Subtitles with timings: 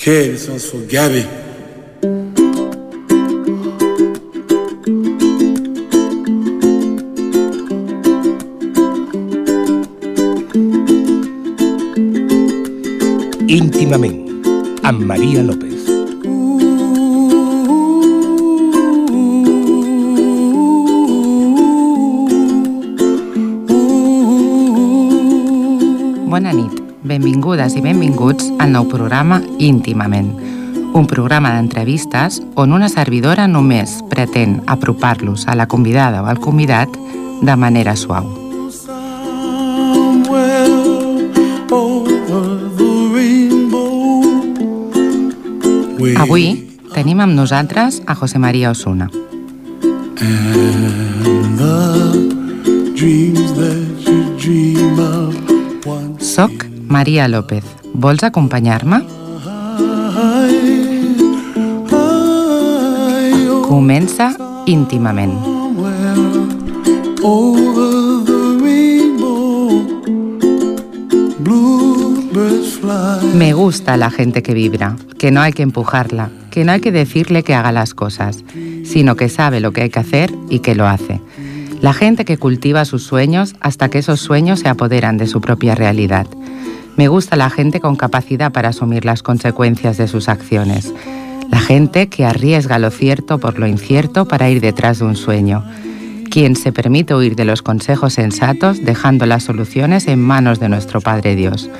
[0.00, 1.26] K, this one's for Gabby.
[13.46, 14.24] íntimament,
[14.82, 15.84] amb Maria López.
[26.30, 26.79] Bona nit,
[27.10, 30.28] benvingudes i benvinguts al nou programa Íntimament,
[30.94, 36.94] un programa d'entrevistes on una servidora només pretén apropar-los a la convidada o al convidat
[37.42, 38.30] de manera suau.
[46.20, 46.46] Avui
[46.94, 49.10] tenim amb nosaltres a José María Osuna.
[54.70, 55.29] Soc
[56.90, 57.62] Maria López.
[57.94, 59.04] Vols acompanyar-me?
[63.68, 64.34] Comença
[64.66, 65.38] íntimament.
[73.34, 76.90] Me gusta la gente que vibra, que no hay que empujarla, que no hay que
[76.90, 78.42] decirle que haga las cosas,
[78.84, 81.20] sino que sabe lo que hay que hacer y que lo hace.
[81.80, 85.76] La gente que cultiva sus sueños hasta que esos sueños se apoderan de su propia
[85.76, 86.26] realidad.
[87.00, 90.92] Me gusta la gente con capacidad para asumir las consecuencias de sus acciones.
[91.48, 95.64] La gente que arriesga lo cierto por lo incierto para ir detrás de un sueño.
[96.30, 101.00] Quien se permite huir de los consejos sensatos dejando las soluciones en manos de nuestro
[101.00, 101.70] Padre Dios.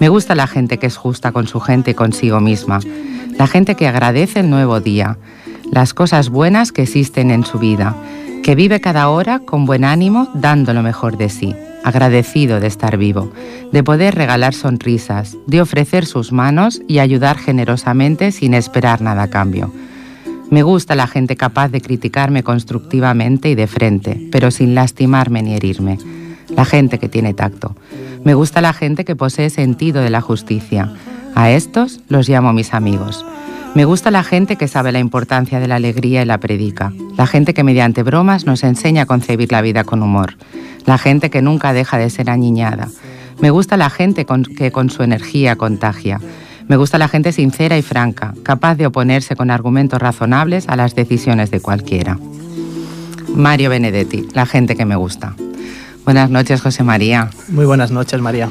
[0.00, 2.80] Me gusta la gente que es justa con su gente y consigo misma.
[3.38, 5.16] La gente que agradece el nuevo día,
[5.72, 7.96] las cosas buenas que existen en su vida,
[8.42, 12.96] que vive cada hora con buen ánimo dando lo mejor de sí, agradecido de estar
[12.96, 13.32] vivo,
[13.72, 19.30] de poder regalar sonrisas, de ofrecer sus manos y ayudar generosamente sin esperar nada a
[19.30, 19.72] cambio.
[20.50, 25.54] Me gusta la gente capaz de criticarme constructivamente y de frente, pero sin lastimarme ni
[25.54, 25.98] herirme.
[26.48, 27.76] La gente que tiene tacto.
[28.24, 30.92] Me gusta la gente que posee sentido de la justicia.
[31.34, 33.24] A estos los llamo mis amigos.
[33.74, 36.92] Me gusta la gente que sabe la importancia de la alegría y la predica.
[37.16, 40.36] La gente que mediante bromas nos enseña a concebir la vida con humor.
[40.86, 42.88] La gente que nunca deja de ser añiñada.
[43.40, 44.26] Me gusta la gente
[44.56, 46.20] que con su energía contagia.
[46.66, 50.94] Me gusta la gente sincera y franca, capaz de oponerse con argumentos razonables a las
[50.94, 52.18] decisiones de cualquiera.
[53.34, 55.34] Mario Benedetti, la gente que me gusta.
[56.04, 57.30] Buenas noches, José María.
[57.48, 58.48] Muy buenas noches, María.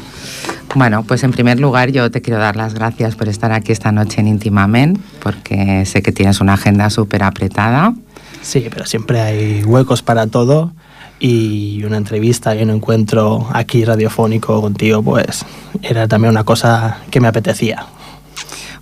[0.76, 3.92] Bueno, pues en primer lugar yo te quiero dar las gracias por estar aquí esta
[3.92, 7.94] noche en Intimamen, porque sé que tienes una agenda súper apretada.
[8.42, 10.74] Sí, pero siempre hay huecos para todo
[11.20, 15.46] y una entrevista y un encuentro aquí radiofónico contigo, pues
[15.82, 17.86] era también una cosa que me apetecía.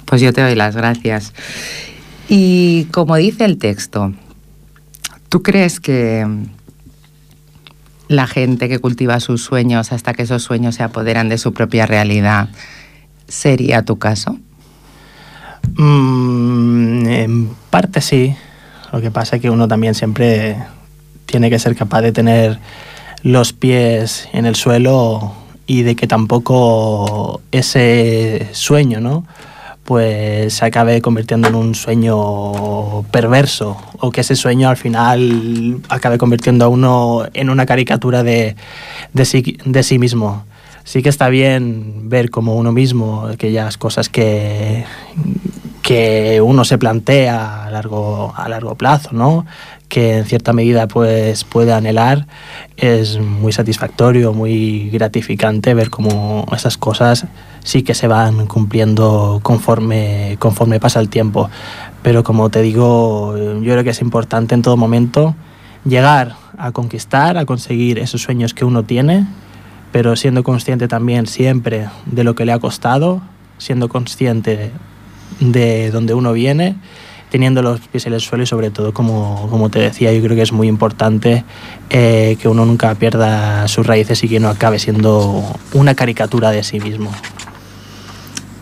[0.06, 1.34] Pues yo te doy las gracias.
[2.28, 4.14] Y como dice el texto,
[5.30, 6.28] ¿tú crees que
[8.08, 11.86] la gente que cultiva sus sueños hasta que esos sueños se apoderan de su propia
[11.86, 12.50] realidad
[13.28, 14.38] sería tu caso?
[15.78, 18.36] Mm, en parte sí.
[18.92, 20.58] Lo que pasa es que uno también siempre
[21.26, 22.60] tiene que ser capaz de tener
[23.24, 25.34] los pies en el suelo
[25.68, 29.26] y de que tampoco ese sueño, ¿no?
[29.86, 36.18] Pues se acabe convirtiendo en un sueño perverso o que ese sueño al final acabe
[36.18, 38.56] convirtiendo a uno en una caricatura de,
[39.14, 40.44] de, sí, de sí mismo.
[40.84, 44.86] Sí que está bien ver como uno mismo aquellas cosas que,
[45.84, 49.46] que uno se plantea a largo, a largo plazo, ¿no?
[49.88, 52.28] Que en cierta medida pues, puede anhelar,
[52.78, 57.26] es muy satisfactorio, muy gratificante ver cómo esas cosas
[57.64, 61.50] sí que se van cumpliendo conforme, conforme pasa el tiempo.
[62.04, 65.36] Pero como te digo, yo creo que es importante en todo momento
[65.86, 69.26] llegar a conquistar, a conseguir esos sueños que uno tiene,
[69.92, 73.22] pero siendo consciente también siempre de lo que le ha costado,
[73.58, 74.72] siendo consciente
[75.40, 76.76] de donde uno viene,
[77.36, 80.38] teniendo los pies en el suelo y sobre todo, como, como te decía, yo creo
[80.38, 81.44] que es muy importante
[81.90, 85.44] eh, que uno nunca pierda sus raíces y que no acabe siendo
[85.74, 87.12] una caricatura de sí mismo.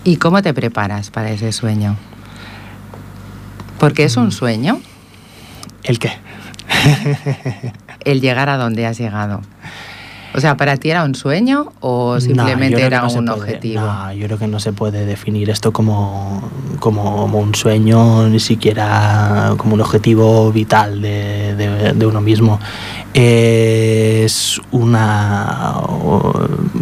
[0.03, 1.97] ¿Y cómo te preparas para ese sueño?
[3.77, 4.81] Porque es un sueño.
[5.83, 6.13] ¿El qué?
[8.05, 9.41] el llegar a donde has llegado.
[10.35, 13.81] O sea, ¿para ti era un sueño o simplemente no, era no un puede, objetivo?
[13.81, 16.49] No, yo creo que no se puede definir esto como,
[16.79, 22.59] como, como un sueño, ni siquiera como un objetivo vital de, de, de uno mismo.
[23.13, 25.75] Es una,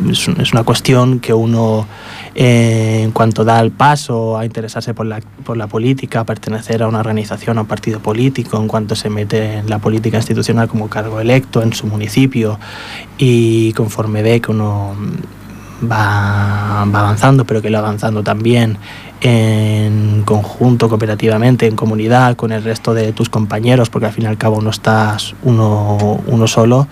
[0.10, 1.88] es una cuestión que uno
[2.34, 6.84] eh, en cuanto da el paso a interesarse por la, por la política, a pertenecer
[6.84, 10.68] a una organización o un partido político, en cuanto se mete en la política institucional
[10.68, 12.60] como cargo electo en su municipio
[13.18, 14.96] y conforme ve que uno
[15.84, 18.78] va, va avanzando, pero que lo avanzando también
[19.22, 24.28] en conjunto, cooperativamente, en comunidad, con el resto de tus compañeros, porque al fin y
[24.28, 26.88] al cabo no estás uno, uno solo,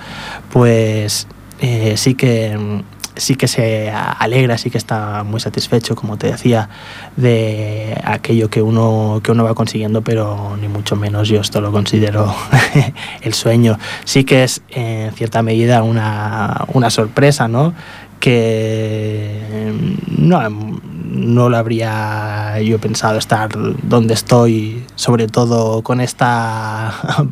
[0.52, 1.28] pues
[1.60, 2.84] eh, sí que
[3.16, 6.70] sí que se alegra, sí que está muy satisfecho, como te decía,
[7.16, 11.72] de aquello que uno, que uno va consiguiendo, pero ni mucho menos yo esto lo
[11.72, 12.34] considero
[13.22, 13.78] el sueño.
[14.06, 17.74] Sí que es en cierta medida una, una sorpresa, ¿no?
[18.20, 19.74] que
[20.08, 23.50] no, no lo habría yo pensado estar
[23.84, 26.94] donde estoy, sobre todo con esta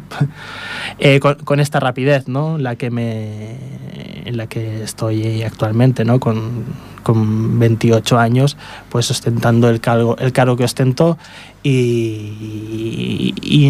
[0.99, 2.57] eh, con, esta rapidez, ¿no?
[2.57, 3.55] La que me
[4.25, 6.19] en la que estoy actualmente, ¿no?
[6.19, 6.65] Con,
[7.03, 8.57] con 28 años,
[8.89, 11.17] pues ostentando el cargo, el cargo que ostento
[11.63, 13.69] y, y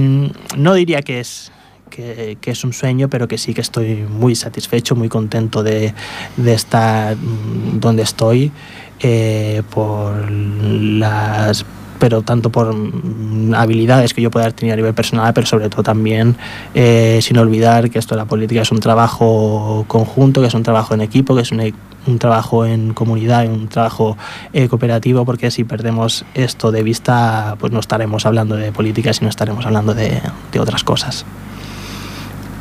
[0.58, 1.52] no diría que es
[1.90, 5.94] que, es un sueño, pero que sí que estoy muy satisfecho, muy contento de,
[6.36, 8.52] de estar mm, donde estoy,
[9.00, 11.66] eh, por las
[12.00, 15.84] pero tanto por mm, habilidades que yo pueda tener a nivel personal, pero sobre todo
[15.84, 16.36] también
[16.74, 20.64] eh, sin olvidar que esto de la política es un trabajo conjunto, que es un
[20.64, 21.74] trabajo en equipo, que es un,
[22.08, 24.18] un trabajo en comunidad, un trabajo
[24.54, 29.30] eh, cooperativo, porque si perdemos esto de vista, pues no estaremos hablando de política, sino
[29.30, 30.22] estaremos hablando de,
[30.52, 31.26] de otras cosas.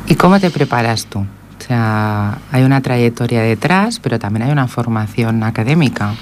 [0.07, 1.19] ¿Y cómo te preparas tú?
[1.19, 6.13] O sea, hay una trayectoria detrás, pero también hay una formación académica.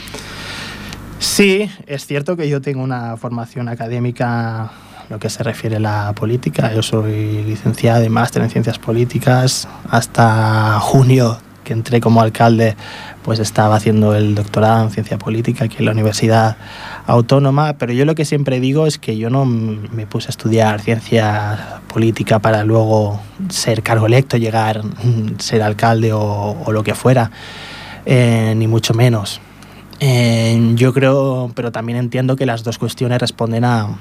[1.20, 4.72] Sí, es cierto que yo tengo una formación académica
[5.10, 6.74] lo que se refiere a la política.
[6.74, 9.68] Yo soy licenciado y máster en ciencias políticas.
[9.90, 12.76] Hasta junio, que entré como alcalde,
[13.24, 16.58] pues estaba haciendo el doctorado en ciencia política aquí en la Universidad
[17.08, 20.82] Autónoma, pero yo lo que siempre digo es que yo no me puse a estudiar
[20.82, 23.20] ciencia política para luego
[23.50, 24.82] ser cargo electo, llegar,
[25.40, 27.32] ser alcalde o, lo que fuera,
[28.06, 29.42] eh, ni mucho menos.
[30.00, 33.98] Eh, yo creo, pero también entiendo que las dos cuestiones responden a,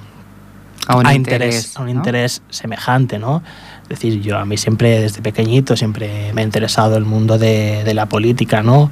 [0.87, 3.43] a un, interés, a un interés semejante, ¿no?
[3.85, 7.85] Es decir, yo a mí siempre, desde pequeñito, siempre me ha interesado el mundo de,
[7.85, 8.91] de la política, ¿no?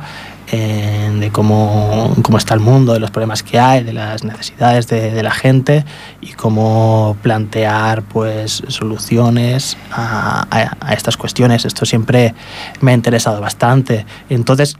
[0.50, 5.10] de cómo, cómo, está el mundo, de los problemas que hay, de las necesidades de,
[5.10, 5.86] de la gente
[6.20, 11.64] y cómo plantear pues, soluciones a, a, a, estas cuestiones.
[11.64, 12.34] Esto siempre
[12.82, 14.04] me ha interesado bastante.
[14.28, 14.76] Entonces,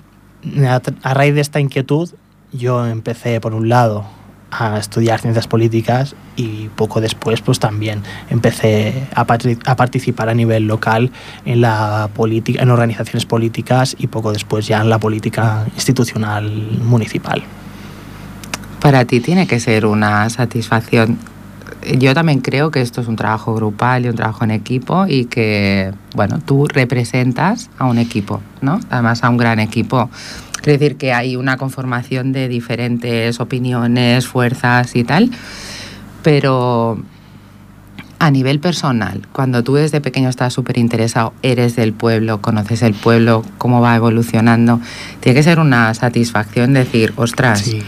[1.03, 2.11] a, raíz de esta inquietud,
[2.53, 4.05] yo empecé, por un lado,
[4.51, 10.67] a estudiar ciencias políticas y poco después pues también empecé a, a, participar a nivel
[10.67, 11.11] local
[11.47, 16.51] en la política en organizaciones políticas y poco después ya en la política institucional
[16.83, 17.43] municipal.
[18.83, 21.19] Para ti tiene que ser una satisfacción.
[21.99, 25.25] Yo también creo que esto es un trabajo grupal y un trabajo en equipo y
[25.25, 28.81] que, bueno, tú representas a un equipo, ¿no?
[28.91, 30.09] Además a un gran equipo
[30.63, 35.31] es decir, que hay una conformación de diferentes opiniones, fuerzas y tal,
[36.23, 37.03] pero
[38.21, 42.95] a nivel personal, cuando tú desde pequeño estás súper interesado, eres del pueblo, conoces el
[42.95, 44.81] pueblo, cómo va evolucionando,
[45.19, 47.83] tiene que ser una satisfacción decir, ostras, sí.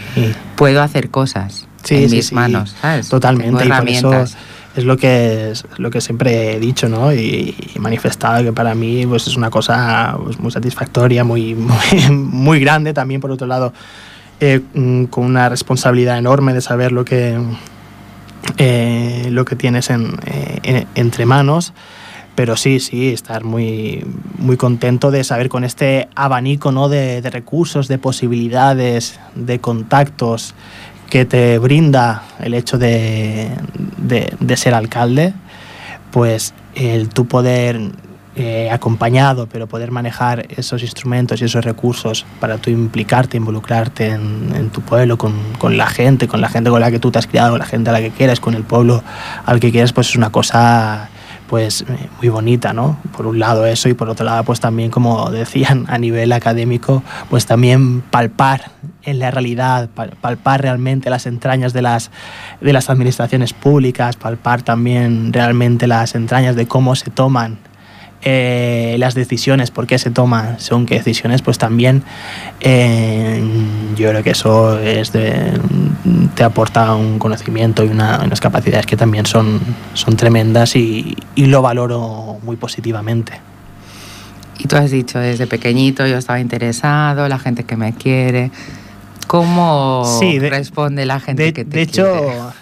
[0.57, 3.09] puedo hacer cosas sí, en sí, mis manos, ¿sabes?
[3.09, 4.01] Totalmente, Tengo herramientas.
[4.03, 4.37] Y por eso
[4.75, 7.13] es lo que es lo que siempre he dicho ¿no?
[7.13, 12.11] y, y manifestado que para mí pues, es una cosa pues, muy satisfactoria, muy, muy,
[12.11, 13.73] muy, grande también por otro lado,
[14.39, 14.61] eh,
[15.09, 17.39] con una responsabilidad enorme de saber lo que,
[18.57, 21.73] eh, lo que tienes en, eh, en, entre manos.
[22.35, 24.05] Pero sí, sí, estar muy,
[24.37, 26.89] muy contento de saber con este abanico ¿no?
[26.89, 30.53] de, de recursos, de posibilidades, de contactos,
[31.09, 33.49] que te brinda el hecho de,
[33.97, 35.33] de, ser alcalde,
[36.11, 37.79] pues el tu poder
[38.35, 44.69] eh, acompañado, pero poder manejar esos instrumentos y esos recursos para tú implicarte, involucrarte en,
[44.71, 47.27] tu pueblo, con, con, la gente, con la gente con la que tú te has
[47.27, 49.03] criado, con la gente a la que quieres, con el pueblo
[49.45, 51.09] al que quieres, pues es una cosa
[51.47, 51.85] pues
[52.17, 52.97] muy bonita, ¿no?
[53.15, 57.03] Por un lado eso y por otro lado pues también como decían a nivel académico
[57.29, 58.71] pues también palpar
[59.05, 62.11] en la realidad, palpar realmente las entrañas de las,
[62.61, 67.57] de las administraciones públicas, palpar también realmente las entrañas de cómo se toman
[68.27, 72.01] eh, las decisiones, por qué se toman según qué decisiones, pues también
[72.59, 73.39] eh,
[73.95, 75.51] yo creo que eso es de,
[76.33, 79.59] te aporta un conocimiento y una, unas capacidades que también son,
[79.93, 83.33] son tremendas y, y lo valoro muy positivamente.
[84.57, 88.49] Y tú has dicho, desde pequeñito yo estaba interesado, la gente que me quiere.
[89.27, 92.53] ¿Cómo responde la gente que te De hecho,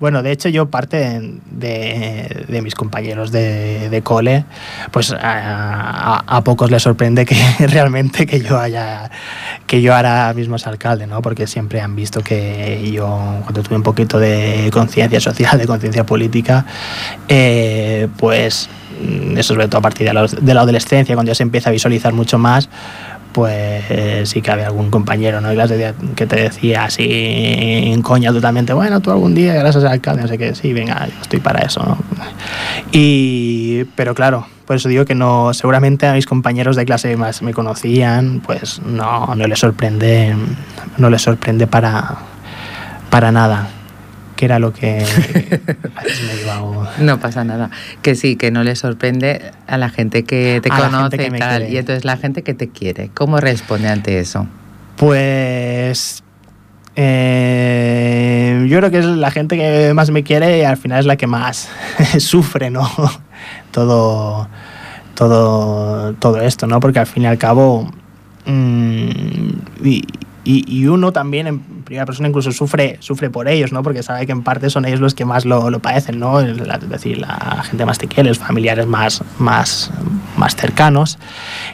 [0.00, 4.46] bueno, de hecho yo parte de, mis compañeros de, cole,
[4.90, 7.36] pues a, pocos les sorprende que
[7.66, 9.10] realmente que yo haya,
[9.66, 11.20] que yo ahora mismo sea alcalde, ¿no?
[11.20, 13.06] Porque siempre han visto que yo,
[13.42, 16.64] cuando tuve un poquito de conciencia social, de conciencia política,
[17.28, 18.70] eh, pues
[19.02, 21.68] mm, eso sobre todo a partir de la, de la adolescencia, cuando ya se empieza
[21.68, 22.70] a visualizar mucho más,
[23.32, 25.50] pues sí que había algún compañero ¿no?
[26.16, 30.28] que te decía así en coña totalmente, bueno, tú algún día gracias al alcalde, no
[30.28, 31.96] sé qué, sí, venga, yo estoy para eso.
[32.92, 37.42] Y, pero claro, por eso digo que no, seguramente a mis compañeros de clase más
[37.42, 40.34] me conocían, pues no, no les sorprende,
[40.98, 42.18] no les sorprende para,
[43.10, 43.68] para nada
[44.40, 45.04] que era lo que
[46.98, 47.70] No pasa nada.
[48.00, 51.68] Que sí, que no le sorprende a la gente que te conoce y tal.
[51.70, 54.46] Y entonces la gente que te quiere, ¿cómo responde ante eso?
[54.96, 56.22] Pues
[56.96, 61.06] eh, yo creo que es la gente que más me quiere y al final es
[61.06, 61.68] la que más
[62.18, 62.90] sufre, ¿no?
[63.72, 64.48] todo,
[65.14, 66.80] todo, todo esto, ¿no?
[66.80, 67.90] Porque al fin y al cabo
[68.46, 69.50] mm,
[69.84, 70.02] y,
[70.44, 73.82] uno también en primera persona incluso sufre, sufre por ellos, ¿no?
[73.82, 76.40] Porque sabe que en parte son ellos los que más lo, lo padecen, ¿no?
[76.40, 76.56] Es
[76.88, 79.90] decir, la gente más te quiere, los familiares más, más,
[80.36, 81.18] más cercanos.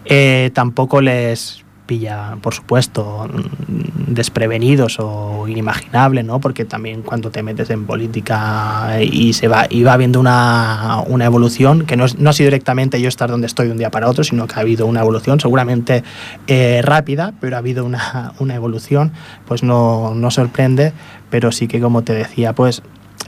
[0.05, 3.29] Eh, tampoco les pilla, por supuesto,
[4.07, 6.41] desprevenidos o inimaginable, ¿no?
[6.41, 11.25] Porque también cuando te metes en política y se va y va habiendo una, una
[11.25, 14.09] evolución, que no, no, ha sido directamente yo estar donde estoy de un día para
[14.09, 16.03] otro, sino que ha habido una evolución, seguramente
[16.47, 19.13] eh, rápida, pero ha habido una, una evolución,
[19.47, 20.93] pues no, no sorprende,
[21.31, 22.83] pero sí que como te decía, pues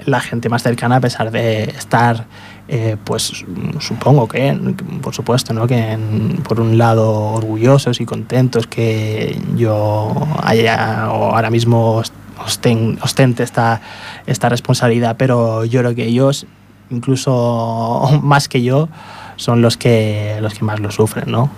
[0.04, 2.26] la gente más cercana, a pesar de estar
[2.70, 3.44] eh, pues
[3.80, 4.54] supongo que,
[5.00, 5.66] por supuesto, ¿no?
[5.66, 5.98] que
[6.46, 12.02] por un lado orgullosos y contentos que yo haya o ahora mismo
[12.38, 13.80] ostente esta,
[14.26, 16.46] esta responsabilidad, pero yo creo que ellos,
[16.90, 18.90] incluso más que yo,
[19.36, 21.50] son los que, los que más lo sufren, ¿no?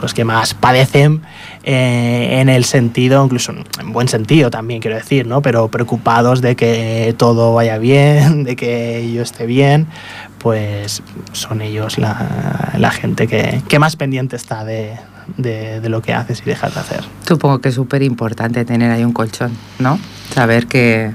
[0.00, 1.22] los que más padecen
[1.62, 5.42] eh, en el sentido, incluso en buen sentido también quiero decir, ¿no?
[5.42, 9.86] pero preocupados de que todo vaya bien, de que yo esté bien,
[10.44, 14.94] pues son ellos la, gente que, que, más pendiente está de,
[15.38, 17.04] de, lo que haces y dejas de hacer.
[17.26, 19.98] Supongo que es súper importante tener ahí un colchón, ¿no?
[20.34, 21.12] Saber que,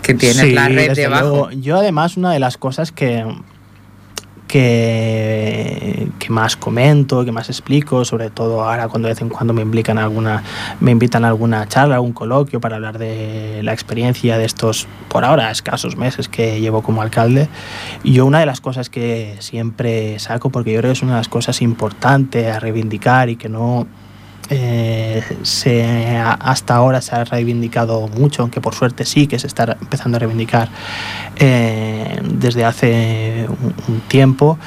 [0.00, 1.50] que tienes la red debajo.
[1.50, 3.26] Yo además una de las cosas que
[4.46, 9.62] que, más comento, que más explico, sobre todo ahora cuando de vez en cuando me
[9.62, 10.42] invitan alguna,
[10.80, 15.24] me invitan a alguna charla, algún coloquio para hablar de la experiencia de estos, por
[15.24, 17.48] ahora, escasos meses que llevo como alcalde.
[18.02, 21.12] Y yo una de las cosas que siempre saco, porque yo creo que es una
[21.12, 23.86] de las cosas importantes a reivindicar y que no
[24.50, 29.76] eh, se, hasta ahora se ha reivindicado mucho, aunque por suerte sí que se está
[29.80, 30.68] empezando a reivindicar
[31.36, 33.46] eh, desde hace
[33.88, 34.58] un, tiempo,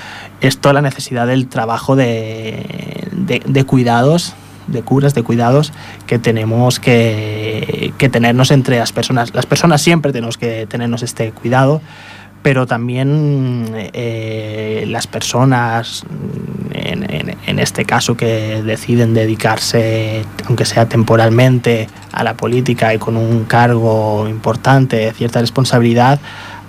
[0.41, 4.33] es toda la necesidad del trabajo de, de, cuidados
[4.67, 5.73] de curas, de cuidados
[6.05, 9.33] que tenemos que, que, tenernos entre las personas.
[9.33, 11.81] Las personas siempre tenemos que tenernos este cuidado,
[12.41, 16.05] pero también eh, las personas,
[17.49, 23.45] en, este caso, que deciden dedicarse, aunque sea temporalmente, a la política y con un
[23.45, 26.19] cargo importante, cierta responsabilidad,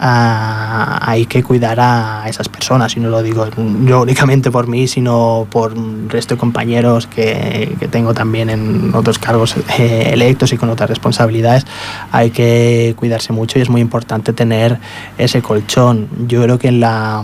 [0.02, 2.96] hay que cuidar a esas personas.
[2.96, 3.46] Y no lo digo
[3.84, 8.94] yo únicamente por mí, sino por el resto de compañeros que, que tengo también en
[8.94, 11.66] otros cargos eh, electos y con otras responsabilidades.
[12.12, 14.78] Hay que cuidarse mucho y es muy importante tener
[15.18, 16.08] ese colchón.
[16.26, 17.22] Yo creo que en la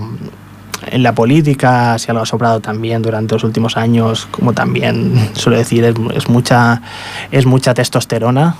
[0.87, 5.85] en la política se ha sobrado también durante los últimos años, como también suelo decir,
[5.85, 6.83] es, mucha,
[7.31, 8.57] es mucha testosterona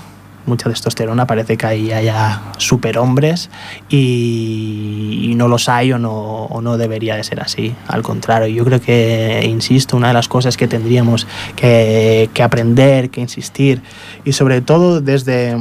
[0.47, 3.49] mucha testosterona, parece que ahí haya superhombres
[3.89, 7.75] y, y no los hay o no, o no debería de ser así.
[7.87, 13.09] Al contrario, yo creo que, insisto, una de las cosas que tendríamos que, que aprender,
[13.09, 13.81] que insistir
[14.23, 15.57] y sobre todo desde,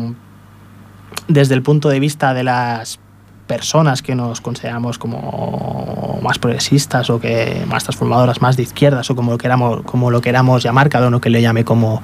[1.28, 3.00] desde el punto de vista de las
[3.46, 9.16] personas que nos consideramos como más progresistas o que más transformadoras, más de izquierdas o
[9.16, 12.02] como lo queramos, como lo queramos llamar, cada uno que le llame como,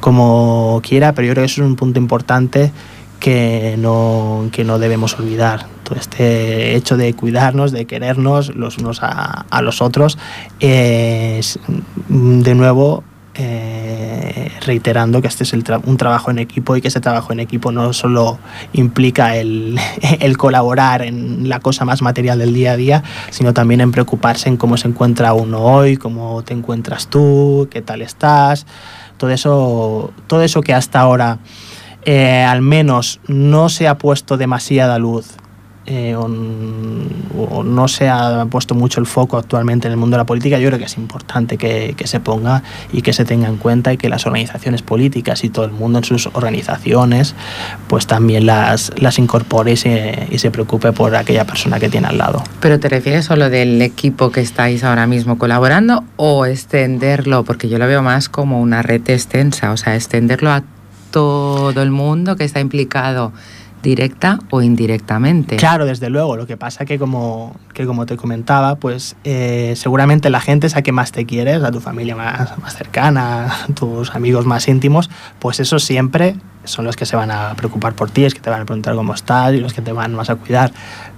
[0.00, 2.72] como quiera, pero yo creo que eso es un punto importante
[3.18, 5.66] que no, que no debemos olvidar.
[5.82, 10.18] Todo este hecho de cuidarnos, de querernos los unos a, los otros,
[10.60, 11.42] de
[12.54, 13.04] nuevo
[13.38, 17.72] eh, reiterando que este es un trabajo en equipo y que ese trabajo en equipo
[17.72, 18.38] no solo
[18.72, 19.78] implica el,
[20.38, 24.56] colaborar en la cosa más material del día a día, sino también en preocuparse en
[24.56, 28.66] cómo se encuentra uno hoy, cómo te encuentras tú, qué tal estás,
[29.16, 31.38] todo eso, todo eso que hasta ahora
[32.04, 35.36] eh, al menos no se ha puesto demasiada luz
[35.86, 36.26] eh, o,
[37.62, 40.68] no se ha puesto mucho el foco actualmente en el mundo de la política, yo
[40.68, 42.62] creo que es importante que, se ponga
[42.92, 45.98] y que se tenga en cuenta y que las organizaciones políticas y todo el mundo
[45.98, 47.34] en sus organizaciones
[47.88, 52.08] pues también las, las incorpore y se, y se preocupe por aquella persona que tiene
[52.08, 52.42] al lado.
[52.60, 57.44] ¿Pero te refieres solo del equipo que estáis ahora mismo colaborando o extenderlo?
[57.44, 60.62] Porque yo lo veo más como una red extensa, o sea, extenderlo a
[61.10, 63.32] todo el mundo que está implicado
[63.86, 65.56] directa o indirectamente.
[65.56, 66.36] Claro, desde luego.
[66.36, 70.76] Lo que pasa que como, que como te comentaba, pues eh, seguramente la gente es
[70.76, 74.66] a que más te quieres, a tu familia más, más cercana, a tus amigos más
[74.68, 78.40] íntimos, pues eso siempre son los que se van a preocupar por ti, es que
[78.40, 80.72] te van a preguntar cómo estás y los que te van más a cuidar.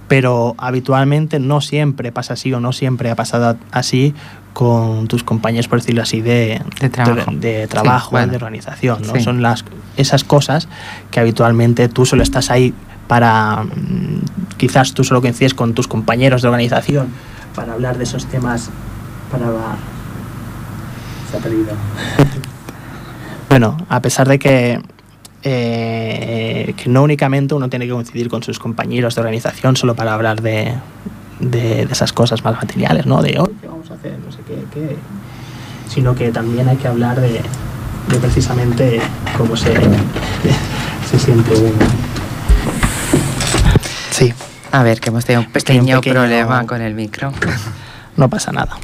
[0.07, 4.13] Pero habitualmente no siempre pasa así o no siempre ha pasado así
[4.53, 9.01] con tus compañeros, por decirlo así, de, de trabajo, de, trabajo de organización.
[9.03, 9.19] ¿no?
[9.19, 9.63] Son las,
[9.99, 10.67] esas cosas
[11.11, 12.73] que habitualmente tú solo estás ahí
[13.07, 17.07] para, mm, quizás tú solo coincides con tus compañeros de organización
[17.55, 18.69] para hablar de esos temas,
[19.31, 19.45] para...
[21.29, 21.73] Se ha perdido.
[23.49, 24.81] bueno, a pesar de que
[25.41, 30.13] eh, que no únicamente uno tiene que coincidir con sus compañeros de organización solo para
[30.13, 30.73] hablar de,
[31.39, 33.21] de, esas cosas más materiales, ¿no?
[33.21, 34.17] De, hoy ¿qué vamos a hacer?
[34.19, 34.97] No sé qué, qué.
[35.87, 37.41] Sino que también hay que hablar de,
[38.09, 39.01] de precisamente
[39.37, 39.73] cómo se,
[41.09, 41.77] se siente uno.
[44.11, 44.33] Sí.
[44.71, 47.31] A ver, que hemos tenido un pequeño, problema con el micro.
[48.17, 48.77] No pasa nada.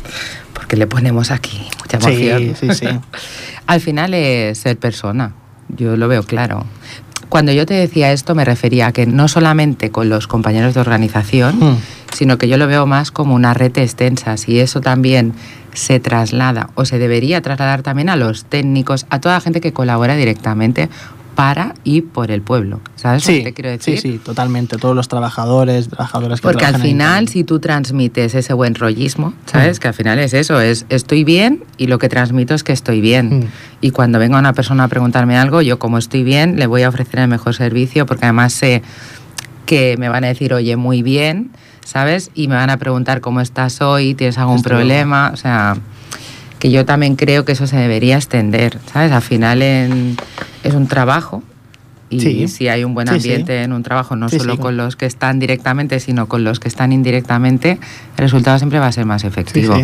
[0.53, 2.55] Porque le ponemos aquí mucha emoción.
[2.55, 2.88] Sí, sí, sí.
[3.67, 5.34] Al final es ser persona.
[5.70, 6.65] Yo lo veo claro.
[7.29, 10.79] Cuando yo te decía esto me refería a que no solamente con los compañeros de
[10.79, 11.77] organización, mm
[12.15, 14.38] sino que yo lo veo más como una red extensa.
[14.38, 15.34] Si eso también
[15.75, 19.74] se traslada o se debería trasladar también a los técnicos, a toda la gente que
[19.74, 20.89] colabora directamente
[21.36, 22.79] para y por el pueblo.
[22.96, 24.00] ¿Sabes sí, lo que te quiero decir?
[24.00, 24.77] Sí, sí, totalmente.
[24.77, 29.77] Todos los trabajadores, trabajadoras que Porque al final, si tú transmites ese buen rollismo, ¿sabes?
[29.77, 29.81] Mm.
[29.81, 33.01] Que al final es eso, es estoy bien y lo que transmito es que estoy
[33.01, 33.40] bien.
[33.40, 33.44] Mm.
[33.81, 36.90] Y cuando venga una persona a preguntarme algo, yo como estoy bien, le voy a
[36.90, 38.81] ofrecer el mejor servicio porque además sé
[39.66, 41.51] que me van a decir, oye, muy bien,
[41.86, 42.32] ¿sabes?
[42.34, 45.78] Y me van a preguntar cómo estás hoy, tienes algún problema, o sea,
[46.60, 49.12] que yo también creo que eso se debería extender, ¿sabes?
[49.12, 51.44] Al final es un trabajo
[52.10, 55.40] y si hay un buen ambiente en un trabajo, no solo con los que están
[55.40, 59.76] directamente, sino con los que están indirectamente, el resultado siempre va a ser más efectivo.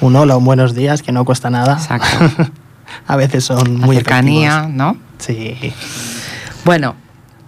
[0.00, 1.74] Un hola, un buenos días, que no cuesta nada.
[1.74, 2.50] Exacto.
[3.06, 4.96] a veces son muy cercanía, ¿no?
[5.18, 5.54] Sí.
[6.64, 6.94] Bueno,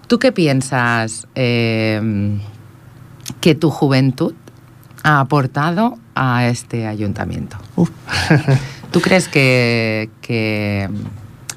[0.09, 1.27] ¿tú qué piensas?
[1.35, 2.38] Eh,
[3.40, 4.34] que tu juventud
[5.02, 7.56] ha aportado a este ayuntamiento?
[8.90, 10.88] ¿Tú crees que,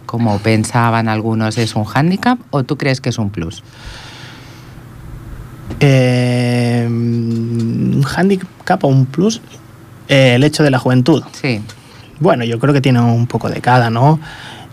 [0.06, 3.64] como pensaban algunos, es un hándicap o tú crees que es un plus?
[5.80, 9.42] Eh, un hándicap o un plus,
[10.08, 11.24] eh, el hecho de la juventud.
[11.32, 11.62] Sí.
[12.20, 14.20] Bueno, yo creo que tiene un poco de cada, ¿no?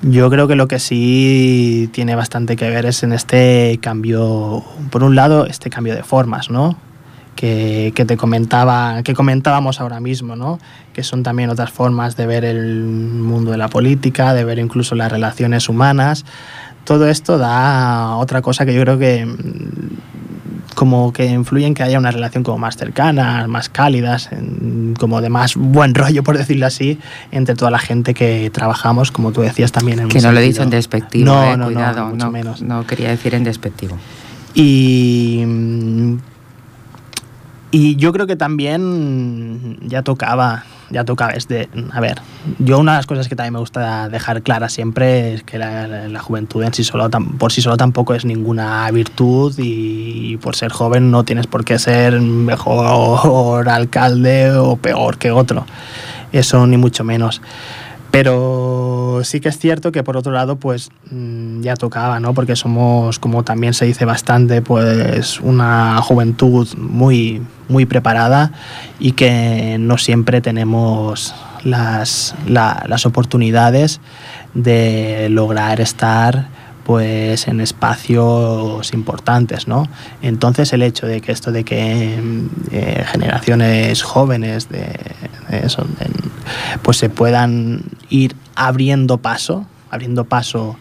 [0.07, 5.03] Yo creo que lo que sí tiene bastante que ver es en este cambio, por
[5.03, 6.77] un lado, este cambio de formas, ¿no?
[7.35, 10.59] Que, te comentaba, que comentábamos ahora mismo, ¿no?
[10.95, 14.95] que son también otras formas de ver el mundo de la política, de ver incluso
[14.95, 16.25] las relaciones humanas.
[16.85, 19.27] Todo esto da otra cosa que yo creo que
[20.85, 24.29] como que influye en que haya una relación como más cercana, más cálidas,
[25.01, 26.99] como de más buen rollo, por decirlo así,
[27.33, 30.01] entre toda la gente que trabajamos, como tú decías también.
[30.01, 32.61] En que no lo he dicho en despectivo, no, eh, no, cuidado, no, mucho menos.
[32.61, 33.97] no quería decir en despectivo.
[34.53, 35.43] Y
[37.71, 42.21] y yo creo que también ya tocaba, ya tocaba, es de, a ver,
[42.59, 46.21] yo una de las cosas que también me gusta dejar clara siempre es que la,
[46.21, 51.11] juventud en sí solo, por sí solo tampoco es ninguna virtud y por ser joven
[51.11, 55.67] no tienes por qué ser mejor alcalde o peor que otro,
[56.33, 57.41] eso ni mucho menos.
[58.15, 62.33] Pero sí que es cierto que por otro lado, pues mm, ya tocaba, ¿no?
[62.33, 68.53] Porque somos, como también se dice bastante, pues una juventud muy, muy preparada
[69.01, 74.01] y que no siempre tenemos las, las oportunidades
[74.55, 76.47] de lograr estar
[76.85, 79.89] pues en espacios importantes, ¿no?
[80.23, 82.19] Entonces el hecho de que esto de que
[82.71, 84.89] eh, generaciones jóvenes de,
[86.83, 90.77] pues se puedan ir abriendo paso, abriendo paso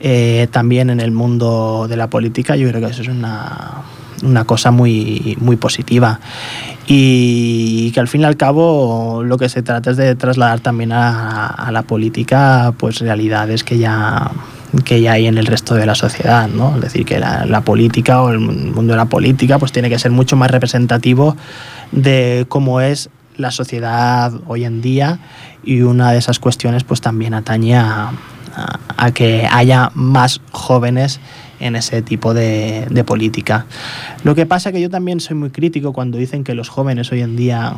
[0.00, 3.82] eh, también en el mundo de la política, yo creo que eso es una,
[4.22, 6.20] una cosa muy, muy positiva.
[6.86, 10.92] y que al fin y al cabo lo que se trata es de trasladar también
[10.92, 14.30] a, la política pues realidades que ya
[14.84, 16.74] que ya hay en el resto de la sociedad, ¿no?
[16.76, 20.10] Es decir, que la, política o el mundo de la política pues tiene que ser
[20.10, 21.36] mucho más representativo
[21.92, 25.20] de cómo es la sociedad hoy en día
[25.64, 28.12] y una de esas cuestiones pues también atañe a,
[28.96, 31.20] a, que haya más jóvenes
[31.60, 33.66] en ese tipo de, de, política.
[34.22, 37.22] Lo que pasa que yo también soy muy crítico cuando dicen que los jóvenes hoy
[37.22, 37.74] en día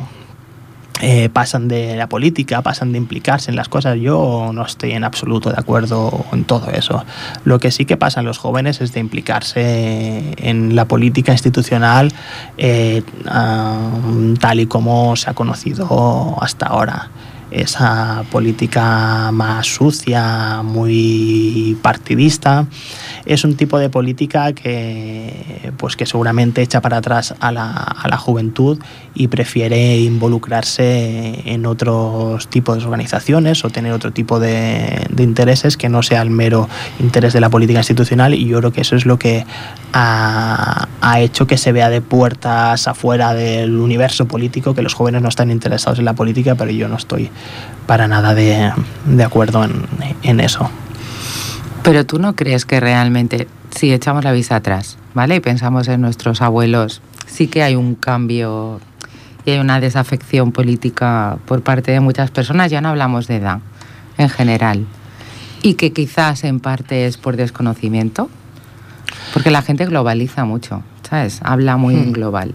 [1.01, 3.97] eh, pasan de la política, pasan de implicarse en las cosas.
[3.99, 7.03] Yo no estoy en absoluto de acuerdo en todo eso.
[7.43, 12.13] Lo que sí que pasan los jóvenes es de implicarse en la política institucional
[12.57, 13.01] eh,
[14.39, 17.09] tal y como se ha conocido hasta ahora
[17.51, 22.65] esa política más sucia, muy partidista.
[23.25, 28.07] Es un tipo de política que, pues que seguramente echa para atrás a la, a
[28.07, 28.79] la juventud
[29.13, 35.87] y prefiere involucrarse en otros tipos de organizaciones o tener otro tipo de, intereses que
[35.87, 36.67] no sea el mero
[36.99, 39.45] interés de la política institucional y yo creo que eso es lo que
[39.93, 45.21] ha, ha hecho que se vea de puertas afuera del universo político, que los jóvenes
[45.21, 47.29] no están interesados en la política, pero yo no estoy
[47.85, 48.71] para nada de,
[49.05, 49.83] de acuerdo en,
[50.23, 50.69] en, eso.
[51.83, 55.37] Pero tú no crees que realmente, si echamos la vista atrás, ¿vale?
[55.37, 58.79] Y pensamos en nuestros abuelos, sí que hay un cambio
[59.45, 63.59] y hay una desafección política por parte de muchas personas, ya no hablamos de edad
[64.19, 64.85] en general,
[65.63, 68.29] y que quizás en parte es por desconocimiento,
[69.33, 71.39] porque la gente globaliza mucho, ¿sabes?
[71.43, 72.11] Habla muy hmm.
[72.11, 72.53] global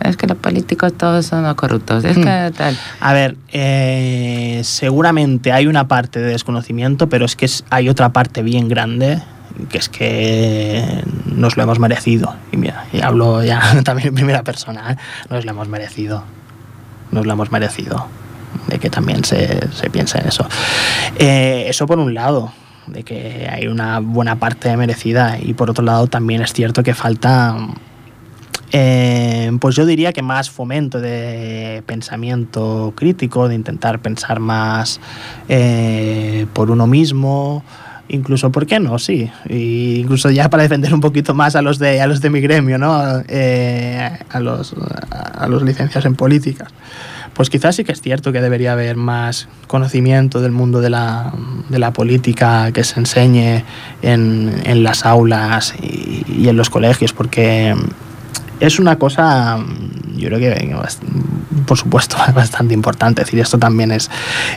[0.00, 2.52] es que los políticos todos son corruptos, es que hmm.
[2.54, 2.78] tal.
[3.00, 8.42] A ver, eh, seguramente hay una parte de desconocimiento, pero es que hay otra parte
[8.42, 9.22] bien grande
[9.70, 12.34] que es que nos lo hemos merecido.
[12.52, 14.96] Y mira, y hablo ya también en primera persona, ¿eh?
[15.30, 16.24] nos lo hemos merecido.
[17.10, 18.06] Nos lo hemos merecido.
[18.68, 20.46] De que también se, se piensa en eso.
[21.18, 22.52] Eh, eso por un lado,
[22.86, 25.38] de que hay una buena parte merecida.
[25.40, 27.56] Y por otro lado, también es cierto que falta
[28.72, 35.00] eh, pues yo diría que más fomento de pensamiento crítico, de intentar pensar más
[35.48, 37.64] eh, por uno mismo,
[38.08, 38.98] incluso, ¿por qué no?
[38.98, 42.40] Sí, incluso ya para defender un poquito más a los de, a los de mi
[42.40, 43.22] gremio, ¿no?
[43.28, 44.74] Eh, a, los,
[45.10, 46.68] a los licenciados en políticas.
[47.34, 51.34] Pues quizás sí que es cierto que debería haber más conocimiento del mundo de la,
[51.68, 53.62] de la política que se enseñe
[54.00, 57.74] en, en las aulas y, y en los colegios, porque
[58.60, 59.58] es una cosa,
[60.16, 60.76] yo creo que,
[61.66, 63.22] por supuesto, bastante importante.
[63.22, 64.10] Es decir, esto también es,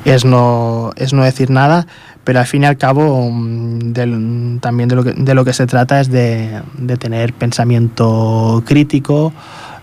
[0.05, 1.85] es, no, es no decir nada,
[2.23, 5.65] pero al fin y al cabo mm, también de lo, que, de lo que se
[5.65, 9.33] trata es de, de tener pensamiento crítico,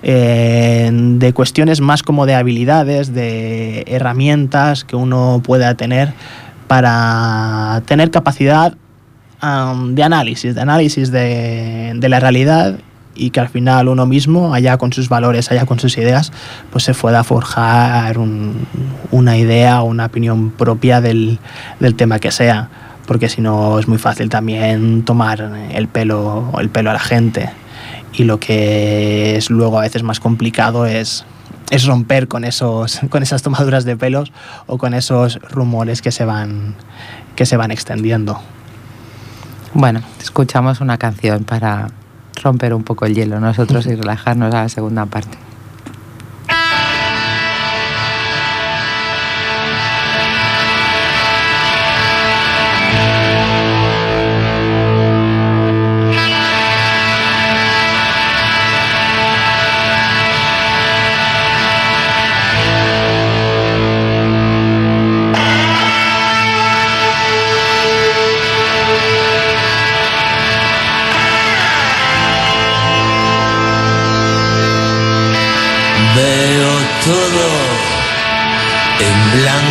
[0.02, 6.12] eh, de cuestiones más como de habilidades, de herramientas que uno pueda tener
[6.68, 8.76] para tener capacidad
[9.42, 12.78] de análisis, de análisis de la realidad
[13.16, 16.32] y que al final uno mismo, allá con sus valores, allá con sus ideas,
[16.70, 18.66] pues se pueda forjar un,
[19.10, 21.38] una idea o una opinión propia del,
[21.80, 22.68] del, tema que sea,
[23.06, 25.40] porque si no es muy fácil también tomar
[25.72, 27.50] el pelo, el pelo a la gente
[28.12, 31.24] y lo que es luego a veces más complicado es
[31.70, 34.32] es romper con esos con esas tomaduras de pelos
[34.66, 36.74] o con esos rumores que se van
[37.34, 38.40] que se van extendiendo.
[39.74, 41.88] Bueno, escuchamos una canción para
[42.42, 45.45] romper un poco el hielo nosotros y relajarnos a la segunda parte.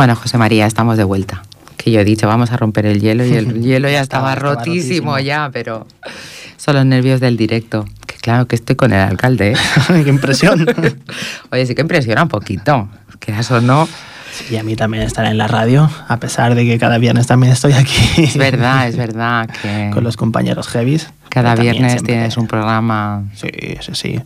[0.00, 1.42] Bueno, José María, estamos de vuelta.
[1.76, 4.52] Que yo he dicho, vamos a romper el hielo y el hielo ya estaba, Estaba-
[4.52, 5.86] estaba rotísimo, ya, pero
[6.56, 7.84] son los nervios del directo.
[8.06, 9.52] Que claro que estoy con el alcalde.
[9.52, 9.56] ¿eh?
[10.02, 10.66] ¡Qué impresión!
[11.52, 12.88] Oye, sí que impresiona un poquito.
[13.18, 13.86] Que eso no.
[14.50, 17.52] y a mí también estar en la radio, a pesar de que cada viernes también
[17.52, 18.22] estoy aquí.
[18.22, 21.12] Es verdad, es verdad que Con los compañeros heavies.
[21.28, 23.24] cada viernes tienes un programa.
[23.34, 23.48] Sí,
[23.82, 24.20] sí, sí.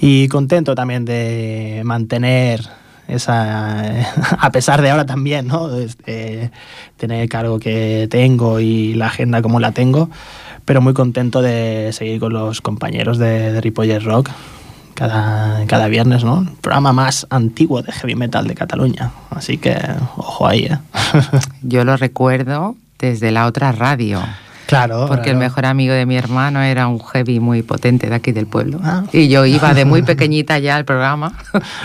[0.00, 2.62] Y contento también de mantener
[3.10, 3.82] esa,
[4.38, 5.76] a pesar de ahora también, ¿no?
[5.76, 6.50] Este,
[6.96, 10.10] tener el cargo que tengo y la agenda como la tengo,
[10.64, 14.30] pero muy contento de seguir con los compañeros de, de Ripollet Rock
[14.94, 16.42] cada, cada viernes, ¿no?
[16.42, 19.12] El programa más antiguo de heavy metal de Cataluña.
[19.30, 19.76] Así que,
[20.16, 20.78] ojo ahí, ¿eh?
[21.62, 24.20] Yo lo recuerdo desde la otra radio.
[24.70, 25.06] Claro.
[25.06, 28.46] Porque el mejor amigo de mi hermano era un heavy muy potente de aquí del
[28.46, 28.78] pueblo.
[28.82, 29.02] Ah.
[29.12, 31.34] Y yo iba de muy pequeñita ya al programa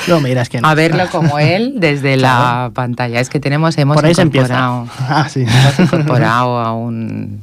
[0.08, 0.67] No me dirás que no.
[0.69, 3.19] a verlo como él desde la pantalla.
[3.19, 5.41] Es que tenemos, hemos Por ahí se incorporado, Ah, sí.
[5.48, 7.41] hemos incorporado a un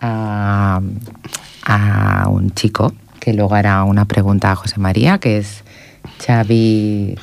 [0.00, 0.80] a,
[1.64, 5.64] a un chico que luego hará una pregunta a José María, que es
[6.24, 7.16] Xavi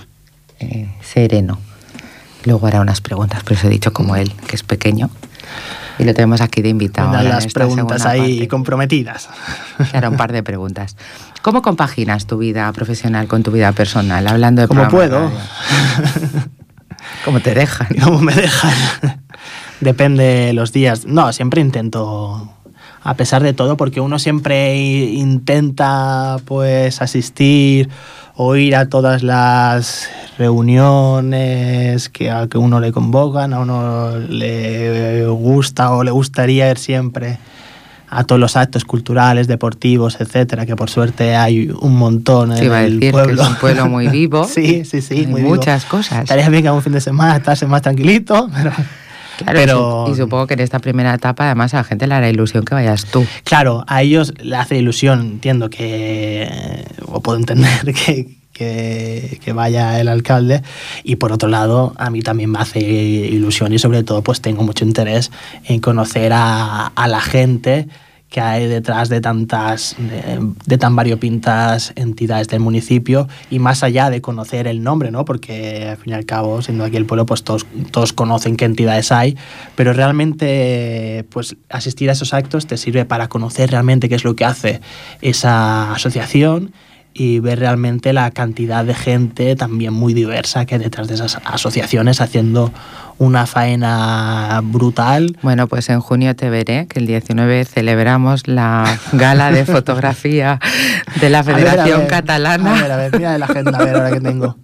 [0.59, 1.57] eh, Sereno.
[2.43, 5.09] Luego hará unas preguntas, por eso he dicho como él, que es pequeño.
[5.97, 7.21] Y lo tenemos aquí de invitado.
[7.23, 8.47] Las preguntas ahí parte.
[8.47, 9.29] comprometidas.
[9.91, 10.97] Claro, un par de preguntas.
[11.41, 14.27] ¿Cómo compaginas tu vida profesional con tu vida personal?
[14.27, 15.31] Hablando de de puedo.
[17.23, 17.87] ¿Cómo te dejan?
[18.03, 18.73] ¿Cómo me dejan?
[19.79, 21.05] Depende los días.
[21.05, 22.51] No, siempre intento,
[23.03, 27.89] a pesar de todo, porque uno siempre intenta pues asistir
[28.37, 35.25] o ir a todas las reuniones que a que uno le convocan, a uno le
[35.27, 37.37] gusta o le gustaría ir siempre
[38.09, 42.65] a todos los actos culturales, deportivos, etcétera, que por suerte hay un montón en Te
[42.65, 43.41] iba a el decir que pueblo.
[43.41, 44.43] es un pueblo muy vivo.
[44.47, 45.55] sí, sí, sí, Hay muy vivo.
[45.55, 46.19] muchas cosas.
[46.23, 48.71] Estaría bien que un fin de semana estarse más tranquilito, pero...
[49.37, 52.07] Claro, pero- y sup- y supongo que en esta primera etapa además a la gente
[52.07, 53.25] le hará ilusión que vayas tú.
[53.43, 56.47] Claro, a ellos le hace ilusión, entiendo que,
[57.05, 60.61] o puedo entender que, que, que vaya el alcalde,
[61.03, 64.63] y por otro lado, a mí también me hace ilusión y sobre todo pues tengo
[64.63, 65.31] mucho interés
[65.65, 67.87] en conocer a, a la gente
[68.35, 69.95] que hay detrás de tantas,
[70.65, 75.23] de, tan variopintas entidades del municipio y más allá de conocer el nombre, ¿no?
[75.23, 78.65] Porque al fin y al cabo, siendo aquí el pueblo, pues todos, todos conocen qué
[78.65, 79.37] entidades hay,
[79.77, 84.35] pero realmente pues asistir a esos actos te sirve para conocer realmente qué es lo
[84.35, 84.81] que hace
[85.21, 86.73] esa asociación
[87.17, 91.39] y ver realmente la cantidad de gente también muy diversa que hay detrás de esas
[91.45, 92.73] asociaciones haciendo
[93.17, 95.37] una faena brutal.
[95.41, 100.59] Bueno, pues en junio te veré, que el 19 celebramos la gala de fotografía
[101.21, 102.77] de la A ver, a Federación ver, Catalana.
[102.77, 104.57] A ver, a ver, mira la agenda, a ver ahora que tengo.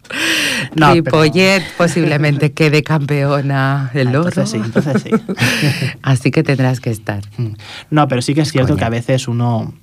[0.75, 4.27] No, pero- Ripollet posiblemente quede campeona del Ah, oro.
[4.27, 5.11] entonces sí, entonces sí.
[6.01, 7.21] Así que tendrás que estar.
[7.37, 7.53] Mm.
[7.91, 9.73] No, pero sí que es cierto que a veces uno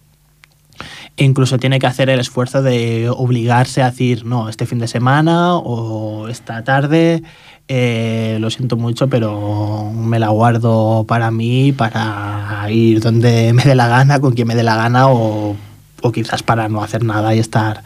[1.19, 5.57] incluso tiene que hacer el esfuerzo de obligarse a decir, no, este fin de semana
[5.57, 7.23] o esta tarde,
[7.69, 13.75] eh, lo siento mucho, pero me la guardo para mí, para ir donde me dé
[13.75, 15.57] la gana, con quien me dé la gana o
[16.03, 17.83] o quizás para no hacer nada y estar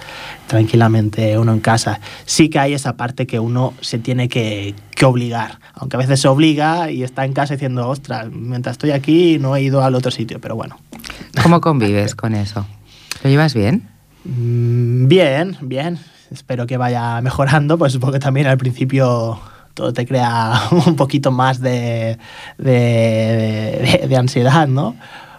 [0.47, 2.01] tranquilamente uno en casa.
[2.27, 6.21] Sí que hay esa parte que uno se tiene que, que obligar, aunque a veces
[6.21, 9.95] se obliga y está en casa diciendo, ostras, mientras estoy aquí no he ido al
[9.95, 10.79] otro sitio, pero bueno.
[11.43, 12.67] ¿Cómo convives con eso?
[13.23, 13.89] ¿Lo llevas bien?
[14.25, 15.99] Mm, Bien, bien.
[16.31, 19.39] Espero que vaya mejorando, pues porque también al principio
[19.75, 20.53] todo te crea
[20.87, 22.19] un poquito más de,
[22.59, 24.97] de, de- de ansiedad, ¿no?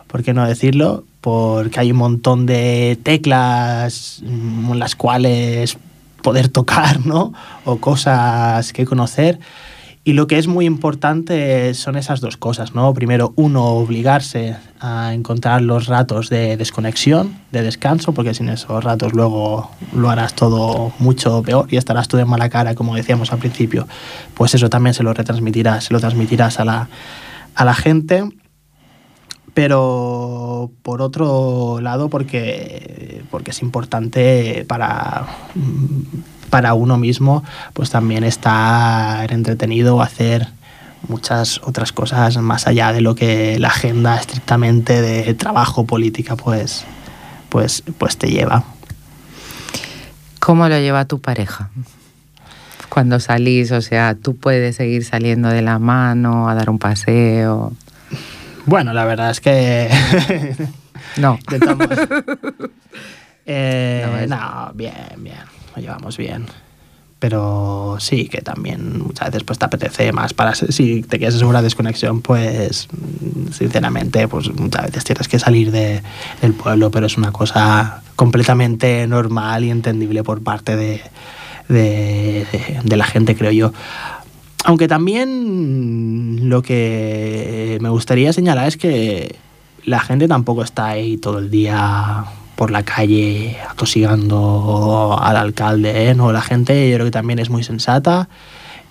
[0.07, 1.05] ¿Por qué no decirlo?
[1.21, 5.77] Porque hay un montón de teclas mm, las cuales
[6.21, 7.33] poder tocar, ¿no?
[7.65, 9.39] O cosas que conocer.
[10.05, 12.93] Y lo que es muy importante son esas dos cosas, ¿no?
[12.93, 19.13] Primero, uno, obligarse a encontrar los ratos de desconexión, de descanso, porque sin esos ratos
[19.13, 23.39] luego lo harás todo mucho peor y estarás tú de mala cara, como decíamos al
[23.39, 23.87] principio.
[24.33, 26.89] Pues eso también se lo retransmitirás, se lo transmitirás a la,
[27.55, 28.25] a la gente.
[29.53, 35.27] Pero por otro lado, porque, porque es importante para,
[36.53, 40.49] para uno mismo, pues también estar entretenido, hacer
[41.07, 46.85] muchas otras cosas más allá de lo que la agenda estrictamente de trabajo política pues,
[47.49, 48.65] pues, pues te lleva.
[50.39, 51.71] ¿Cómo lo lleva tu pareja?
[52.87, 57.73] Cuando salís, o sea, tú puedes seguir saliendo de la mano a dar un paseo.
[58.67, 59.89] Bueno, la verdad es que
[61.17, 61.39] No.
[61.51, 61.87] intentamos.
[63.45, 65.35] Eh, No, es- no, bien, bien,
[65.75, 66.45] lo llevamos bien.
[67.19, 71.63] Pero sí, que también muchas veces pues te apetece más para si te quieres asegurar
[71.63, 72.89] desconexión, pues
[73.51, 76.01] sinceramente, pues muchas veces tienes que salir de,
[76.41, 81.01] del pueblo, pero es una cosa completamente normal y entendible por parte de,
[81.69, 82.45] de-
[82.83, 83.71] de la gente, creo yo.
[84.65, 89.35] Aunque también lo que me gustaría señalar es que
[89.85, 92.25] la gente tampoco está ahí todo el día
[92.55, 96.15] por la calle atosigando al alcalde, ¿eh?
[96.15, 98.29] No, la gente yo creo que también es muy sensata,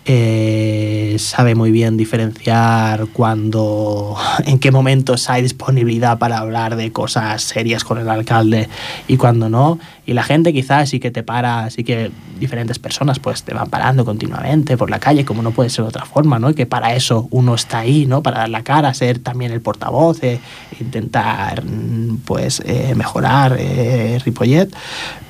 [0.05, 7.43] eh, sabe muy bien diferenciar cuando, en qué momentos hay disponibilidad para hablar de cosas
[7.43, 8.69] serias con el alcalde
[9.07, 9.79] y cuando no.
[10.05, 12.11] Y la gente quizás sí que te para, sí que
[12.41, 15.91] diferentes personas pues te van parando continuamente por la calle, como no puede ser de
[15.91, 16.51] otra forma, ¿no?
[16.51, 18.23] Y que para eso uno está ahí, ¿no?
[18.23, 20.41] Para dar la cara, ser también el portavoz, eh,
[20.81, 24.75] intentar mm, pues eh, mejorar eh, Ripollet.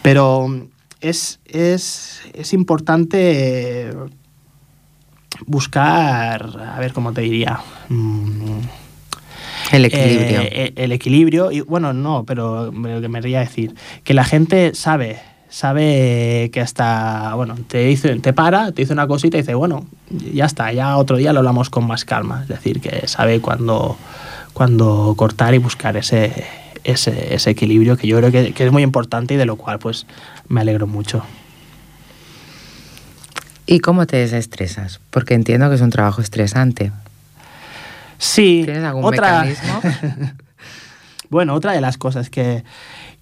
[0.01, 0.67] Pero
[1.03, 3.93] es, es, es importante
[5.47, 8.61] buscar, a ver cómo te diría, mm,
[9.73, 10.41] El equilibrio.
[10.43, 13.75] eh, el equilibrio, y bueno, no, pero lo que me quería decir,
[14.05, 19.07] que la gente sabe, sabe que hasta, bueno, te dice, te para, te dice una
[19.07, 22.43] cosita y dice, bueno, ya está, ya otro día lo hablamos con más calma.
[22.43, 23.97] Es decir, que sabe cuándo
[24.53, 26.45] cuando cortar y buscar ese,
[26.85, 29.79] ese, ese equilibrio que yo creo que, que es muy importante y de lo cual
[29.79, 30.07] pues
[30.49, 31.23] me alegro mucho.
[33.73, 35.01] ¿Y cómo te desestresas?
[35.11, 36.93] Porque entiendo que es un trabajo estresante.
[38.19, 39.81] Sí, ¿Tienes algún otra, mecanismo?
[41.31, 42.63] Bueno, otra de las cosas que,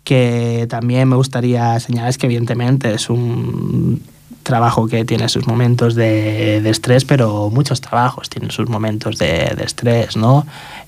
[0.02, 4.02] que también me gustaría señalar es que evidentemente es un
[4.42, 9.54] trabajo que tiene sus momentos de, de estrés, pero muchos trabajos tienen sus momentos de,
[9.56, 10.44] de estrés, ¿no?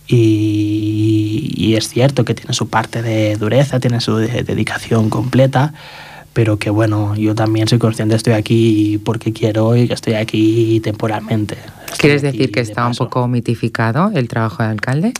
[0.09, 5.74] Y, y es cierto que tiene su parte de dureza, tiene su de- dedicación completa,
[6.33, 10.80] pero que bueno, yo también soy consciente, estoy aquí porque quiero y que estoy aquí
[10.80, 11.57] temporalmente.
[11.85, 15.12] Estoy ¿Quieres aquí decir que de está un poco mitificado el trabajo de alcalde?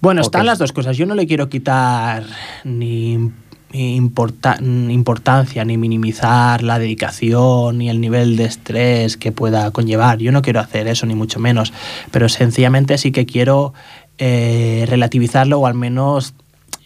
[0.00, 0.96] Bueno, están las dos cosas.
[0.96, 2.24] Yo no le quiero quitar
[2.64, 3.30] ni
[3.72, 10.18] importa- importancia ni minimizar la dedicación ni el nivel de estrés que pueda conllevar.
[10.18, 11.72] Yo no quiero hacer eso, ni mucho menos.
[12.10, 13.74] Pero sencillamente sí que quiero
[14.18, 16.34] eh, relativizarlo o al menos,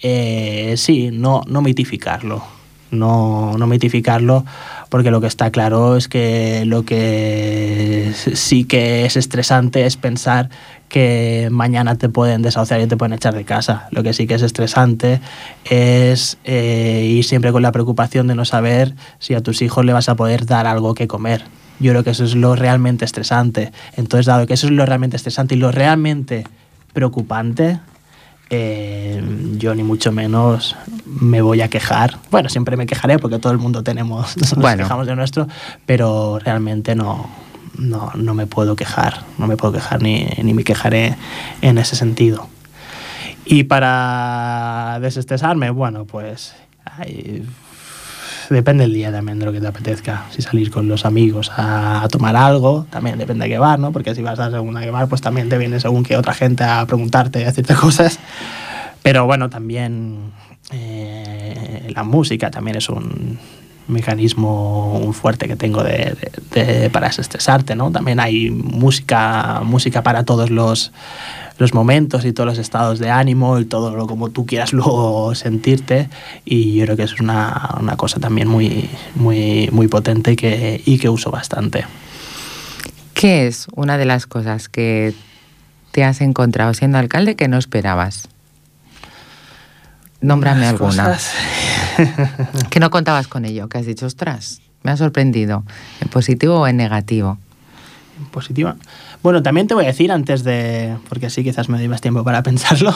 [0.02, 2.42] eh, sí, no, no mitificarlo.
[2.90, 4.44] No, no mitificarlo
[4.90, 10.50] porque lo que está claro es que lo que sí que es estresante es pensar
[10.88, 13.86] que mañana te pueden desahuciar y te pueden echar de casa.
[13.92, 15.20] Lo que sí que es estresante
[15.64, 19.92] es eh, ir siempre con la preocupación de no saber si a tus hijos le
[19.92, 21.44] vas a poder dar algo que comer.
[21.78, 23.72] Yo creo que eso es lo realmente estresante.
[23.96, 26.44] Entonces, dado que eso es lo realmente estresante y lo realmente
[26.92, 27.78] preocupante,
[28.50, 29.22] eh,
[29.58, 30.76] yo ni mucho menos
[31.06, 32.18] me voy a quejar.
[32.30, 34.82] Bueno, siempre me quejaré porque todo el mundo tenemos, nos Bueno.
[34.84, 35.46] quejamos de nuestro,
[35.86, 37.30] pero realmente no,
[37.78, 41.14] no, no me puedo quejar, no me puedo quejar ni, ni me quejaré
[41.62, 42.48] en ese sentido.
[43.44, 46.54] Y para desestresarme, bueno, pues
[48.54, 50.26] depende el día también de lo que te apetezca.
[50.30, 53.92] Si salir con los amigos a, a tomar algo, también depende de qué bar, ¿no?
[53.92, 56.34] Porque si vas a según a qué bar, pues también te viene según que otra
[56.34, 58.18] gente a preguntarte, a decirte cosas.
[59.02, 60.32] Pero bueno, también
[60.72, 63.38] Eh, la música también es un
[63.88, 66.16] mecanismo fuerte que tengo de,
[66.52, 67.90] de- de- para estresarte, ¿no?
[67.90, 70.92] También hay música, música para todos los,
[71.60, 75.34] los momentos y todos los estados de ánimo y todo lo como tú quieras luego
[75.34, 76.08] sentirte
[76.46, 80.82] y yo creo que es una, una cosa también muy, muy, muy potente y que,
[80.84, 81.84] y que uso bastante.
[83.12, 85.12] ¿Qué es una de las cosas que
[85.90, 88.28] te has encontrado siendo alcalde que no esperabas?
[90.22, 91.18] Nómbrame alguna.
[92.70, 95.64] Que no contabas con ello, que has dicho, ostras, me ha sorprendido,
[96.00, 97.36] en positivo o en negativo.
[98.30, 98.76] positiva.
[99.22, 102.24] Bueno, también te voy a decir antes de, porque así quizás me doy más tiempo
[102.24, 102.94] para pensarlo,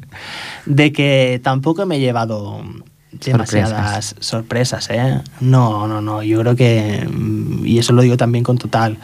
[0.66, 2.62] de que tampoco me he llevado
[3.12, 5.20] demasiadas sorpresas, ¿eh?
[5.40, 7.06] No, no, no, yo creo que,
[7.64, 8.96] y eso lo digo también con total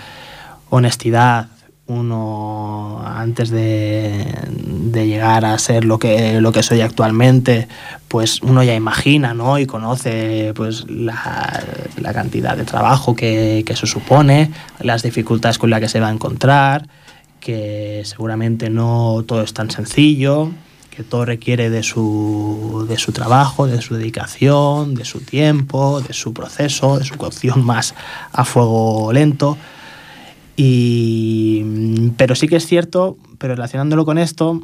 [0.70, 1.48] honestidad,
[1.88, 7.68] uno antes de, de llegar a ser lo que, lo que soy actualmente,
[8.08, 9.58] pues uno ya imagina ¿no?
[9.58, 11.62] y conoce pues, la,
[11.96, 16.08] la cantidad de trabajo que, que eso supone, las dificultades con las que se va
[16.08, 16.88] a encontrar,
[17.40, 20.50] que seguramente no todo es tan sencillo,
[20.96, 26.14] que todo requiere de su, de su trabajo, de su dedicación, de su tiempo, de
[26.14, 27.94] su proceso, de su cocción más
[28.32, 29.58] a fuego lento.
[30.56, 34.62] Y, pero sí que es cierto, pero relacionándolo con esto,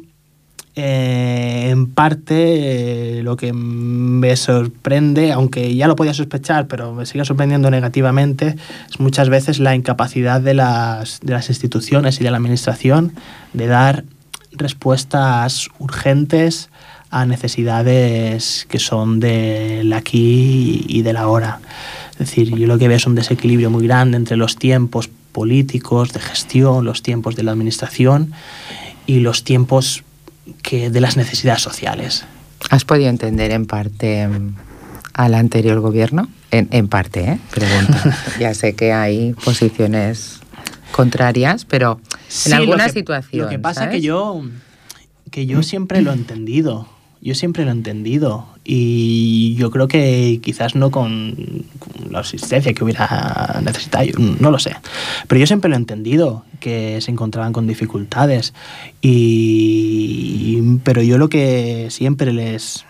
[0.75, 7.05] eh, en parte eh, lo que me sorprende, aunque ya lo podía sospechar, pero me
[7.05, 8.55] sigue sorprendiendo negativamente,
[8.89, 13.13] es muchas veces la incapacidad de las, de las instituciones y de la administración
[13.53, 14.03] de dar
[14.51, 16.69] respuestas urgentes
[17.11, 21.59] a necesidades que son del aquí y del ahora.
[22.13, 26.13] Es decir, yo lo que veo es un desequilibrio muy grande entre los tiempos políticos
[26.13, 28.33] de gestión, los tiempos de la administración
[29.07, 30.03] y los tiempos
[30.61, 32.25] que de las necesidades sociales.
[32.69, 34.55] ¿Has podido entender en parte mm,
[35.13, 36.29] al anterior gobierno?
[36.51, 37.39] En, en parte, ¿eh?
[37.49, 37.93] Pregunto.
[38.39, 40.39] ya sé que hay posiciones
[40.91, 43.43] contrarias, pero en Sí, lo alguna que- situación.
[43.45, 43.95] Lo que pasa ¿sabes?
[43.95, 44.43] que yo
[45.31, 46.87] que yo siempre lo he entendido.
[47.23, 48.45] Yo siempre lo he entendido.
[48.65, 51.35] Y yo creo que quizás no con,
[52.09, 54.75] la asistencia que hubiera necesitado, no lo sé.
[55.27, 58.53] Pero yo siempre lo he entendido, que se encontraban con dificultades.
[59.01, 62.85] Y, pero yo lo que siempre les,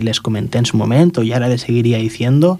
[0.00, 2.58] les comenté en su momento y ahora les seguiría diciendo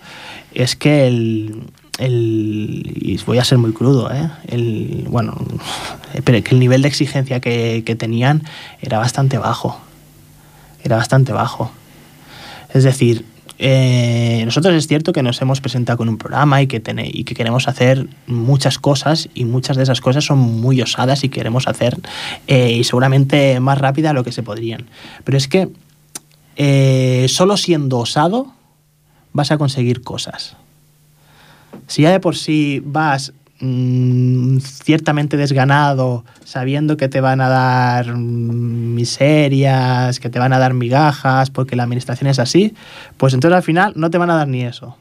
[0.54, 1.62] es que el,
[1.98, 4.28] el- y voy a ser muy crudo, ¿eh?
[4.48, 5.36] el, bueno,
[6.24, 8.42] pero que el nivel de exigencia que, que tenían
[8.82, 9.80] era bastante bajo.
[10.82, 11.70] Era bastante bajo.
[12.72, 13.24] Es decir,
[13.58, 17.34] eh, nosotros es cierto que nos hemos presentado con un programa y que, y que
[17.34, 21.96] queremos hacer muchas cosas y muchas de esas cosas son muy osadas y queremos hacer
[22.48, 24.86] eh, y seguramente más rápida de lo que se podrían.
[25.22, 25.68] Pero es que
[26.56, 28.52] eh, solo siendo osado
[29.32, 30.56] vas a conseguir cosas.
[31.86, 33.32] Si ya de por sí vas
[33.62, 40.58] mm, ciertamente desganado, sabiendo que te van a dar mm, miserias, que te van a
[40.58, 42.74] dar migajas, porque la administración es así,
[43.16, 44.96] pues entonces al final no te van a dar ni eso.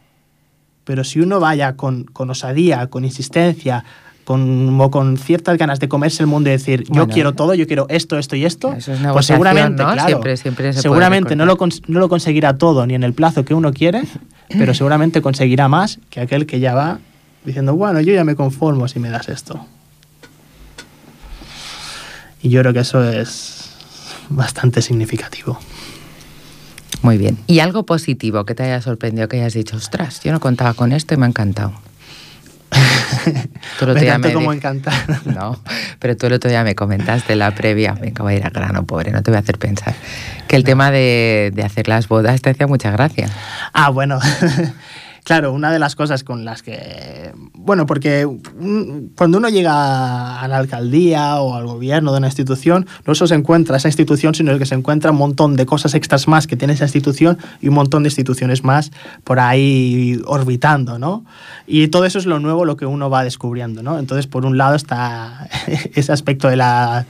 [0.85, 3.83] Pero si uno vaya con, con osadía, con insistencia,
[4.23, 7.53] con, o con ciertas ganas de comerse el mundo y decir, yo Bueno, quiero todo,
[7.55, 9.91] yo quiero esto, esto y esto, es pues seguramente, ¿no?
[9.93, 11.57] claro, Siempre- siempre se puede seguramente no lo,
[11.87, 14.03] no lo conseguirá todo ni en el plazo que uno quiere,
[14.49, 16.99] pero seguramente conseguirá más que aquel que ya va
[17.45, 19.65] diciendo, bueno, yo ya me conformo si me das esto.
[22.41, 23.71] Y yo creo que eso es
[24.29, 25.59] bastante significativo.
[27.01, 27.37] Muy bien.
[27.47, 30.91] ¿Y algo positivo que te haya sorprendido, que hayas dicho, ostras, yo no contaba con
[30.91, 31.73] esto y me ha encantado?
[33.79, 34.93] Tú otro Me me como encantar.
[35.25, 35.59] No,
[35.99, 38.51] pero tú el otro día me comentaste en la previa, venga, voy a ir al
[38.51, 39.93] grano, pobre, no te voy a hacer pensar,
[40.47, 43.29] que el tema de, de hacer las bodas te hacía mucha gracia.
[43.73, 44.19] Ah, bueno.
[45.23, 47.31] Claro, una de las cosas con las que...
[47.53, 48.27] Bueno, porque
[49.15, 53.35] cuando uno llega a la alcaldía o al gobierno de una institución, no solo se
[53.35, 56.73] encuentra esa institución, sino que se encuentra un montón de cosas extras más que tiene
[56.73, 58.91] esa institución y un montón de instituciones más
[59.23, 61.23] por ahí orbitando, ¿no?
[61.67, 63.99] Y todo eso es lo nuevo, lo que uno va descubriendo, ¿no?
[63.99, 65.47] Entonces, por un lado está
[65.93, 67.05] ese aspecto de, la,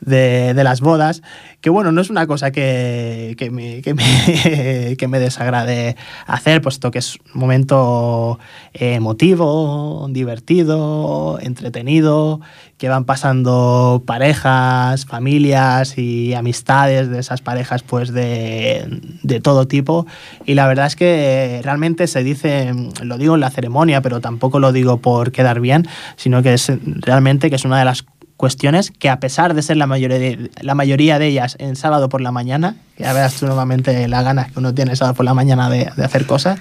[0.00, 1.22] de, de las bodas,
[1.60, 5.96] que bueno, no es una cosa que, que, me, que, me, que me desagrade
[6.26, 8.38] hacer, puesto que es un momento
[8.74, 12.40] eh, emotivo, divertido, entretenido,
[12.78, 18.86] que van pasando parejas, familias y amistades de esas parejas pues de,
[19.22, 20.06] de todo tipo.
[20.46, 22.72] Y la verdad es que realmente se dice,
[23.02, 26.70] lo digo en la ceremonia, pero tampoco lo digo por quedar bien, sino que es
[26.84, 28.04] realmente que es una de las
[28.38, 32.08] cuestiones que a pesar de ser la mayoría de, la mayoría de ellas en sábado
[32.08, 35.34] por la mañana, ya veas tú normalmente las ganas que uno tiene sábado por la
[35.34, 36.60] mañana de, de hacer cosas,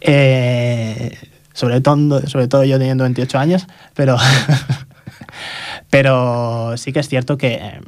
[0.00, 1.16] eh,
[1.52, 4.16] sobre, todo, sobre todo yo teniendo 28 años, pero,
[5.90, 7.80] pero sí que es cierto que,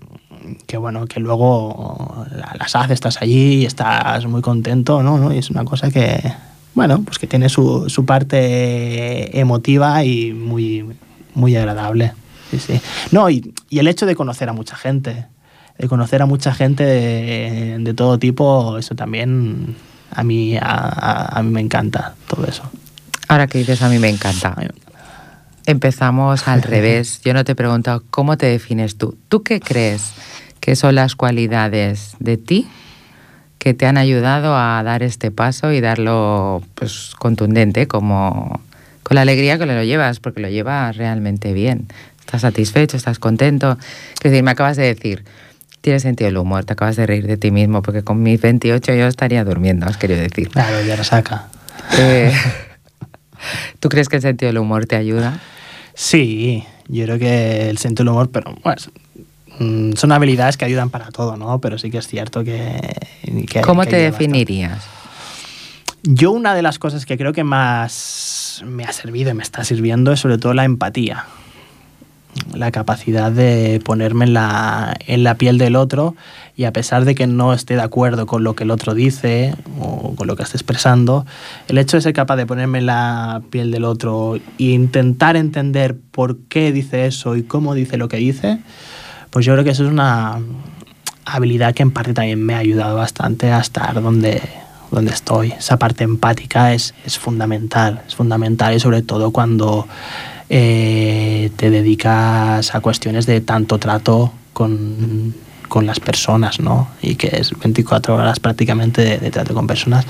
[0.67, 2.27] que bueno, que luego
[2.59, 5.17] las haces, estás allí y estás muy contento, ¿no?
[5.17, 5.33] ¿no?
[5.33, 6.21] Y es una cosa que,
[6.75, 10.85] bueno, pues que tiene su, su parte emotiva y muy,
[11.35, 12.13] muy agradable.
[12.51, 12.81] Sí, sí.
[13.11, 15.27] No, y, y, el hecho de conocer a mucha gente,
[15.79, 19.77] de conocer a mucha gente de, de todo tipo, eso también
[20.11, 22.63] a mí, a, a, mí me encanta, todo eso.
[23.29, 24.57] Ahora que dices a mí me encanta.
[25.67, 27.21] Empezamos al revés.
[27.25, 29.19] Yo no te he preguntado cómo te defines tú.
[29.29, 30.13] ¿Tú qué crees
[30.61, 32.69] que son las cualidades de ti
[33.59, 38.61] que te han ayudado a dar este paso y darlo pues, contundente, como
[39.03, 41.89] con la alegría que lo llevas, porque lo llevas realmente bien.
[42.27, 43.79] Estás satisfecho, estás contento.
[44.17, 45.25] Es decir, me acabas de decir,
[45.81, 48.95] tienes sentido del humor, te acabas de reír de ti mismo, porque con mis 28
[48.95, 50.49] yo estaría durmiendo, has querido decir.
[50.49, 51.47] Claro, ya lo saca.
[51.97, 52.33] Eh,
[53.79, 55.39] ¿Tú crees que el sentido del humor te ayuda?
[55.95, 58.83] Sí, yo creo que el sentido del humor, pero bueno,
[59.61, 61.61] mm, son habilidades que ayudan para todo, ¿no?
[61.61, 62.81] Pero sí que es cierto que...
[63.49, 64.73] que ¿Cómo que te definirías?
[64.73, 64.97] bastante.
[66.03, 69.63] Yo una de las cosas que creo que más me ha servido y me está
[69.63, 71.27] sirviendo es sobre todo la empatía.
[72.55, 76.15] La capacidad de ponerme en la, en la piel del otro
[76.57, 79.55] y a pesar de que no esté de acuerdo con lo que el otro dice
[79.79, 81.27] o con lo que esté expresando,
[81.69, 85.97] el hecho de ser capaz de ponerme en la piel del otro e intentar entender
[86.11, 88.59] por qué dice eso y cómo dice lo que dice,
[89.31, 90.41] pues yo creo que eso es una
[91.27, 94.41] habilidad que en parte también me ha ayudado bastante a estar donde,
[94.91, 95.53] donde estoy.
[95.53, 99.87] Esa parte empática es, es fundamental, es fundamental y sobre todo cuando
[100.49, 105.35] eh, te dedicas a cuestiones de tanto trato con,
[105.69, 106.89] con, las personas, ¿no?
[107.03, 110.07] Y que es 24 horas prácticamente de, de, trato con personas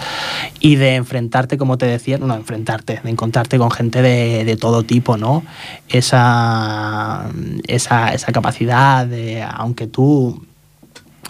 [0.61, 4.82] y de enfrentarte, como te decía, no, enfrentarte, de encontrarte con gente de, de todo
[4.82, 5.43] tipo, ¿no?
[5.89, 7.30] Esa,
[7.66, 10.47] esa, esa capacidad de, aunque tú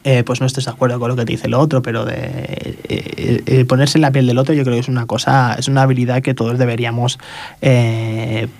[0.08, 2.14] eh, pues no estés de acuerdo con lo que te dice el otro, pero de
[2.14, 5.66] eh, eh, ponerse en la piel del otro yo creo que es una cosa, es
[5.66, 7.18] una habilidad que todos deberíamos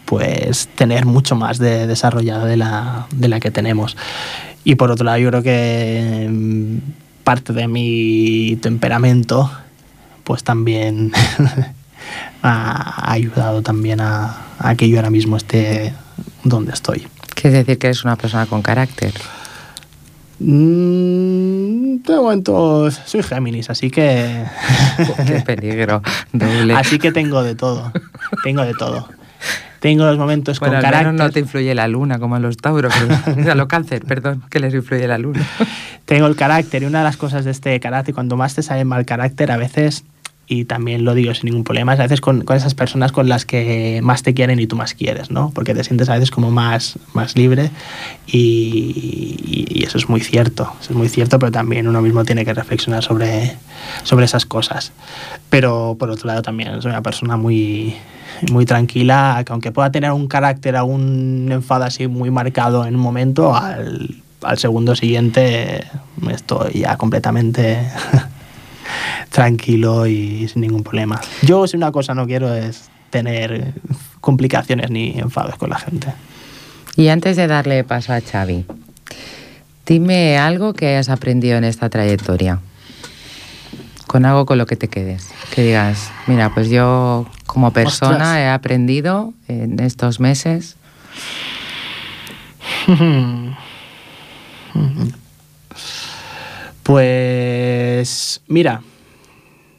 [0.06, 3.96] pues tener mucho más de, desarrollada de la, de la que tenemos.
[4.64, 6.78] Y por otro lado yo creo que mm,
[7.22, 9.48] parte de mi temperamento
[10.24, 11.12] pues también
[12.42, 15.94] ha ayudado también a, a que yo ahora mismo esté
[16.42, 17.06] donde estoy.
[17.36, 19.14] Quiere decir que eres una persona con carácter.
[20.38, 21.35] Mm,
[22.02, 24.44] de momento soy Géminis, así que.
[25.26, 26.02] Qué peligro.
[26.32, 26.74] Doble.
[26.76, 27.92] Así que tengo de todo.
[28.42, 29.08] Tengo de todo.
[29.80, 31.14] Tengo los momentos bueno, con al carácter.
[31.14, 32.92] no te influye la luna como a los tauros,
[33.50, 35.46] a los cáncer, perdón, que les influye la luna.
[36.06, 38.84] Tengo el carácter y una de las cosas de este carácter, cuando más te sale
[38.84, 40.04] mal carácter, a veces
[40.48, 43.28] y también lo digo sin ningún problema, es a veces con, con, esas personas con
[43.28, 45.50] las que más te quieren y tú más quieres, ¿no?
[45.50, 47.70] Porque te sientes a veces como más, más libre
[48.26, 52.44] y, y, eso es muy cierto, eso es muy cierto, pero también uno mismo tiene
[52.44, 53.56] que reflexionar sobre,
[54.04, 54.92] sobre esas cosas.
[55.50, 57.96] Pero por otro lado también soy una persona muy,
[58.52, 63.00] muy tranquila, que aunque pueda tener un carácter, un enfado así muy marcado en un
[63.00, 65.84] momento, al, al segundo siguiente
[66.30, 67.78] estoy ya completamente
[69.30, 71.20] tranquilo y sin ningún problema.
[71.42, 73.72] Yo si una cosa no quiero es tener
[74.20, 76.08] complicaciones ni enfados con la gente.
[76.96, 78.64] Y antes de darle paso a Xavi,
[79.86, 82.60] dime algo que hayas aprendido en esta trayectoria.
[84.06, 85.28] Con algo con lo que te quedes.
[85.54, 88.38] Que digas, mira, pues yo como persona Ostras.
[88.38, 90.76] he aprendido en estos meses.
[96.82, 97.02] Pues
[98.48, 98.82] mira,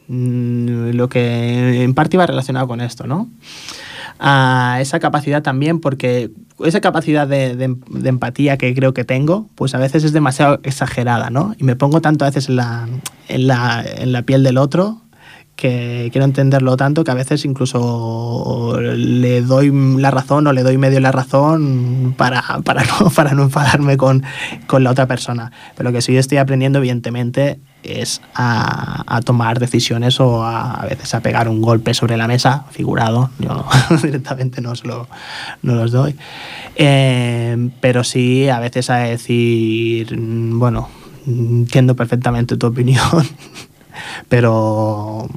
[0.07, 3.30] lo que en parte iba relacionado con esto, ¿no?
[4.20, 6.32] A esa capacidad también, porque
[6.63, 10.59] esa capacidad de, de, de, empatía que creo que tengo, pues a veces es demasiado
[10.63, 11.53] exagerada, ¿no?
[11.59, 12.88] Y me pongo tanto a veces en la,
[13.28, 15.01] en la, en la piel del otro
[15.58, 20.78] que quiero entenderlo tanto que a veces incluso le doy la razón o le doy
[20.78, 24.24] medio la razón para, para, no, para no enfadarme con,
[24.68, 25.51] con la otra persona.
[25.76, 30.86] Pero lo que sí estoy aprendiendo, evidentemente, es a, a, tomar decisiones o a, a,
[30.86, 33.66] veces a pegar un golpe sobre la mesa, figurado, yo
[34.03, 35.08] directamente no, lo,
[35.64, 36.16] no los doy,
[36.76, 40.89] eh, pero sí a veces a decir, bueno,
[41.26, 43.01] entiendo perfectamente tu opinión,
[44.30, 45.28] pero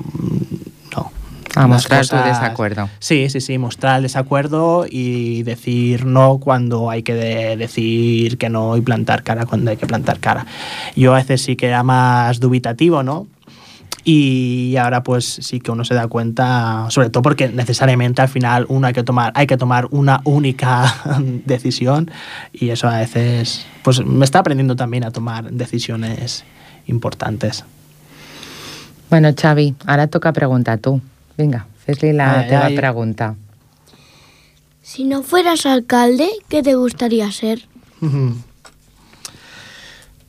[0.94, 1.10] no,
[1.54, 2.88] A las mostrar tu desacuerdo.
[2.98, 8.48] Sí, sí, sí, mostrar el desacuerdo y decir no cuando hay que de- decir que
[8.48, 10.46] no y plantar cara cuando hay que plantar cara.
[10.96, 13.26] Yo a veces sí que era más dubitativo, ¿no?
[14.02, 18.64] Y ahora pues sí que uno se da cuenta, sobre todo porque necesariamente al final
[18.70, 20.94] uno hay que tomar, hay que tomar una única
[21.44, 22.10] decisión
[22.50, 26.44] y eso a veces pues me está aprendiendo también a tomar decisiones
[26.86, 27.64] importantes.
[29.10, 31.00] Bueno, Xavi, ahora toca preguntar tú.
[31.36, 32.76] Venga, fes-li la Ai, teva ai.
[32.76, 33.34] pregunta.
[34.82, 37.66] Si no fueras alcalde, ¿qué te gustaría ser?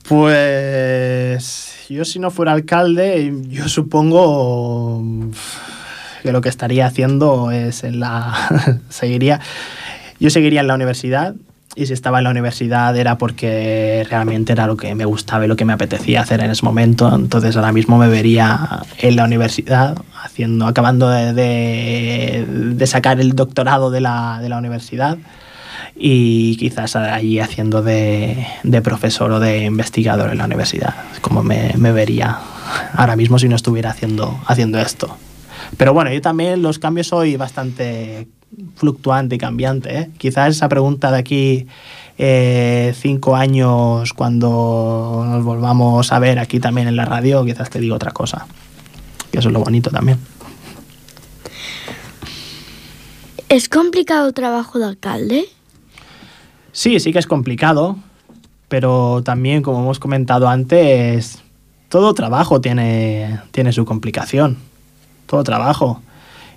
[0.08, 5.02] Pues yo si no fuera alcalde, yo supongo
[6.22, 9.40] que lo que estaría haciendo es en la seguiría
[10.20, 11.36] yo seguiría en la universidad
[11.76, 15.48] y si estaba en la universidad era porque realmente era lo que me gustaba y
[15.48, 17.14] lo que me apetecía hacer en ese momento.
[17.16, 22.46] Entonces ahora mismo me vería en la universidad haciendo, acabando de, de-
[22.76, 25.18] de sacar el doctorado de la, de la universidad
[25.96, 28.46] y quizás allí haciendo de,
[28.84, 32.38] profesor o de investigador en la universidad, como me, me vería
[32.96, 35.16] ahora mismo si no estuviera haciendo, haciendo esto.
[35.78, 38.28] Pero bueno, yo también los cambios soy bastante
[38.76, 39.98] fluctuante y cambiante.
[39.98, 40.10] ¿eh?
[40.18, 41.68] Quizás esa pregunta de aquí
[42.18, 47.80] eh, cinco años, cuando nos volvamos a ver aquí también en la radio, quizás te
[47.80, 48.46] digo otra cosa.
[49.32, 50.20] Que eso es lo bonito también.
[53.50, 55.46] ¿Es complicado el trabajo de alcalde?
[56.72, 57.98] Sí, sí que es complicado,
[58.70, 61.40] pero también, como hemos comentado antes,
[61.90, 64.58] todo trabajo tiene, tiene su complicación.
[65.26, 66.02] Todo trabajo.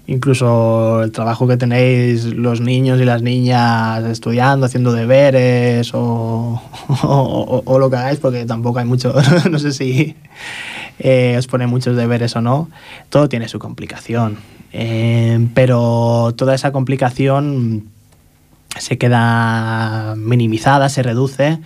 [0.06, 6.60] Incluso el trabajo que tenéis los niños y las niñas estudiando, haciendo deberes o,
[7.02, 9.14] o- lo que hagáis, porque tampoco hay mucho,
[9.50, 10.14] no sé si
[10.98, 12.68] eh, os pone muchos deberes o no,
[13.08, 14.36] todo tiene su complicación.
[14.74, 17.84] Eh, pero toda esa complicación
[18.78, 21.60] se queda minimizada, se reduce,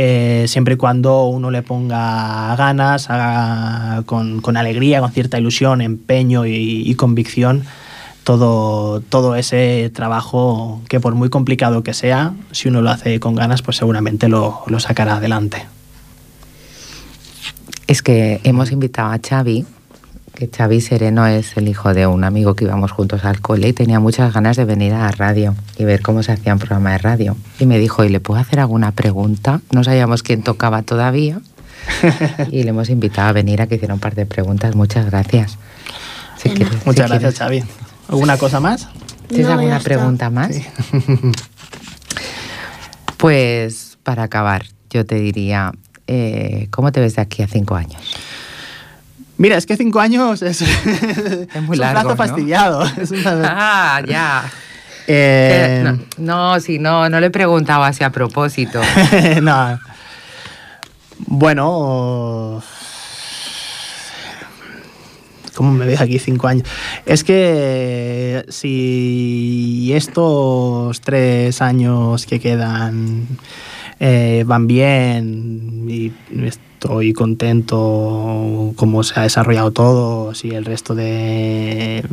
[0.00, 5.80] eh, siempre y cuando uno le ponga ganas, haga con, con alegría, con cierta ilusión,
[5.80, 7.64] empeño y, y convicción
[8.22, 13.34] todo, todo ese trabajo que por muy complicado que sea, si uno lo hace con
[13.34, 15.66] ganas, pues seguramente lo, lo sacará adelante.
[17.88, 19.64] Es que hemos invitado a Xavi,
[20.38, 23.72] que Xavi Sereno es el hijo de un amigo que íbamos juntos al cole y
[23.72, 26.92] tenía muchas ganas de venir a la radio y ver cómo se hacía un programa
[26.92, 27.36] de radio.
[27.58, 29.60] Y me dijo, ¿y le puedo hacer alguna pregunta?
[29.72, 31.40] No sabíamos quién tocaba todavía.
[32.52, 34.76] y le hemos invitado a venir a que hiciera un par de preguntas.
[34.76, 35.58] Muchas gracias.
[36.36, 37.64] Si quieres- si Muchas quieres- gracias, Xavi.
[38.08, 38.88] ¿Alguna cosa más?
[39.26, 39.84] ¿Tienes No, alguna está.
[39.88, 40.54] pregunta más?
[40.54, 40.64] Sí.
[43.16, 45.72] Pues para acabar, yo te diría,
[46.06, 48.00] eh, ¿cómo te ves de aquí a cinco años?
[49.38, 50.60] Mira, es que cinco años es,
[51.62, 52.16] muy es largo, un plazo ¿no?
[52.16, 52.82] fastidiado.
[53.00, 54.50] Es una- Ah, ya.
[55.10, 58.78] Eh, Eh, no, no, sí, no, no le he preguntado así a propósito.
[59.40, 59.78] no.
[61.26, 62.62] Bueno.
[65.54, 66.68] ¿Cómo me ves aquí cinco años?
[67.06, 73.26] Es que si estos tres años que quedan
[73.98, 76.12] eh, van bien y
[76.78, 82.04] estoy contento cómo se ha desarrollado todo, si el resto de,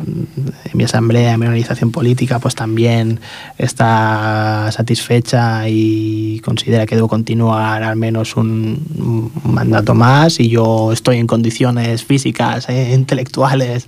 [0.73, 3.19] mi asamblea, mi organización política, pues también
[3.59, 10.91] está satisfecha y considera que debo continuar al menos un, un mandato más y yo
[10.91, 13.87] estoy en condiciones físicas e intelectuales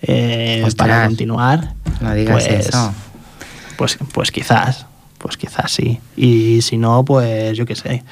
[0.00, 0.88] eh, Ostras.
[0.88, 1.74] para continuar.
[2.00, 2.92] No digas pues, eso.
[3.76, 4.86] Pues, pues quizás,
[5.26, 5.98] pues quizás sí.
[6.16, 8.04] Y si no, pues yo qué sé.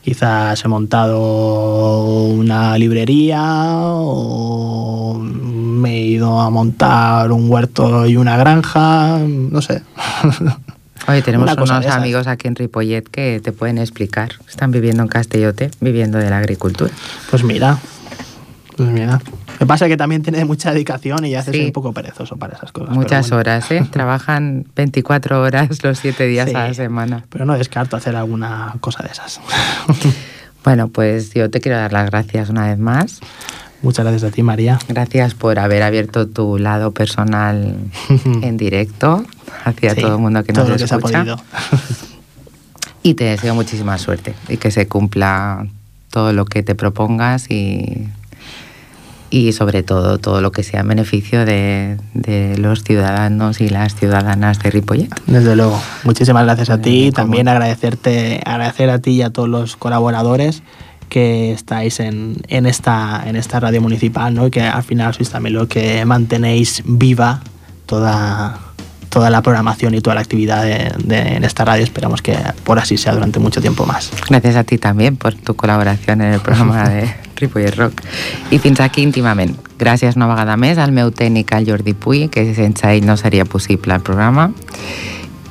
[0.00, 3.42] Quizás he montado una librería
[3.90, 9.82] o me he ido a montar un huerto y una granja, no sé.
[11.08, 14.30] Oye, tenemos Una unos amigos aquí en Ripollet que te pueden explicar.
[14.48, 16.90] Están viviendo en Castellote, viviendo de la agricultura.
[17.30, 17.76] Pues mira,
[18.78, 19.20] pues mira.
[19.60, 21.64] Me pasa que también tiene mucha dedicación y ya hace Sí.
[21.66, 22.94] un poco perezoso para esas cosas.
[22.94, 23.40] Muchas bueno.
[23.40, 23.84] horas, ¿eh?
[23.90, 26.56] Trabajan 24 horas los 7 días Sí.
[26.56, 27.24] a la semana.
[27.28, 29.40] Pero no descarto hacer alguna cosa de esas.
[30.64, 33.18] Bueno, pues yo te quiero dar las gracias una vez más.
[33.82, 34.78] Muchas gracias a ti, María.
[34.86, 37.74] Gracias por haber abierto tu lado personal
[38.42, 39.24] en directo
[39.64, 41.18] hacia Sí, todo el mundo que todo nos lo que se ha escucha.
[41.18, 41.36] podido.
[43.02, 45.66] Y te deseo muchísima suerte y que se cumpla
[46.12, 48.06] todo lo que te propongas y,
[49.32, 53.96] y sobre todo todo lo que sea en beneficio de, de los ciudadanos y las
[53.96, 55.08] ciudadanas de Ripollet.
[55.26, 55.80] Desde luego.
[56.04, 57.10] Muchísimas gracias a ti.
[57.12, 60.62] También agradecerte, agradecer a ti y a todos los colaboradores
[61.08, 64.48] que estáis en, en, esta, en esta radio municipal, ¿no?
[64.48, 67.40] Y que al final sois también lo que mantenéis viva
[67.86, 68.58] toda,
[69.12, 71.84] toda la programación y toda la actividad de, de, en esta radio.
[71.84, 74.10] Esperamos que por así sea durante mucho tiempo más.
[74.28, 78.00] Gracias a ti también por tu colaboración en el programa de Ripollet Rock.
[78.50, 79.58] I fins aquí íntimament.
[79.78, 83.44] Gràcies una vegada més al meu tècnic, al Jordi Puy, que sense ell no seria
[83.44, 84.52] possible el programa.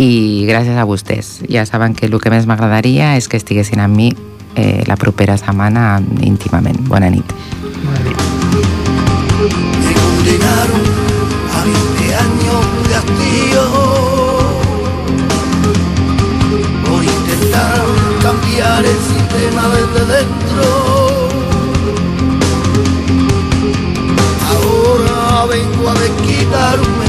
[0.02, 1.44] I gràcies a vostès.
[1.52, 4.10] Ja saben que el que més m'agradaria és que estiguessin amb mi
[4.56, 6.80] eh, la propera setmana íntimament.
[6.88, 7.36] Bona nit.
[7.84, 8.18] Bona nit.
[18.86, 20.64] El sistema desde dentro.
[24.50, 27.01] Ahora vengo a desquitarme.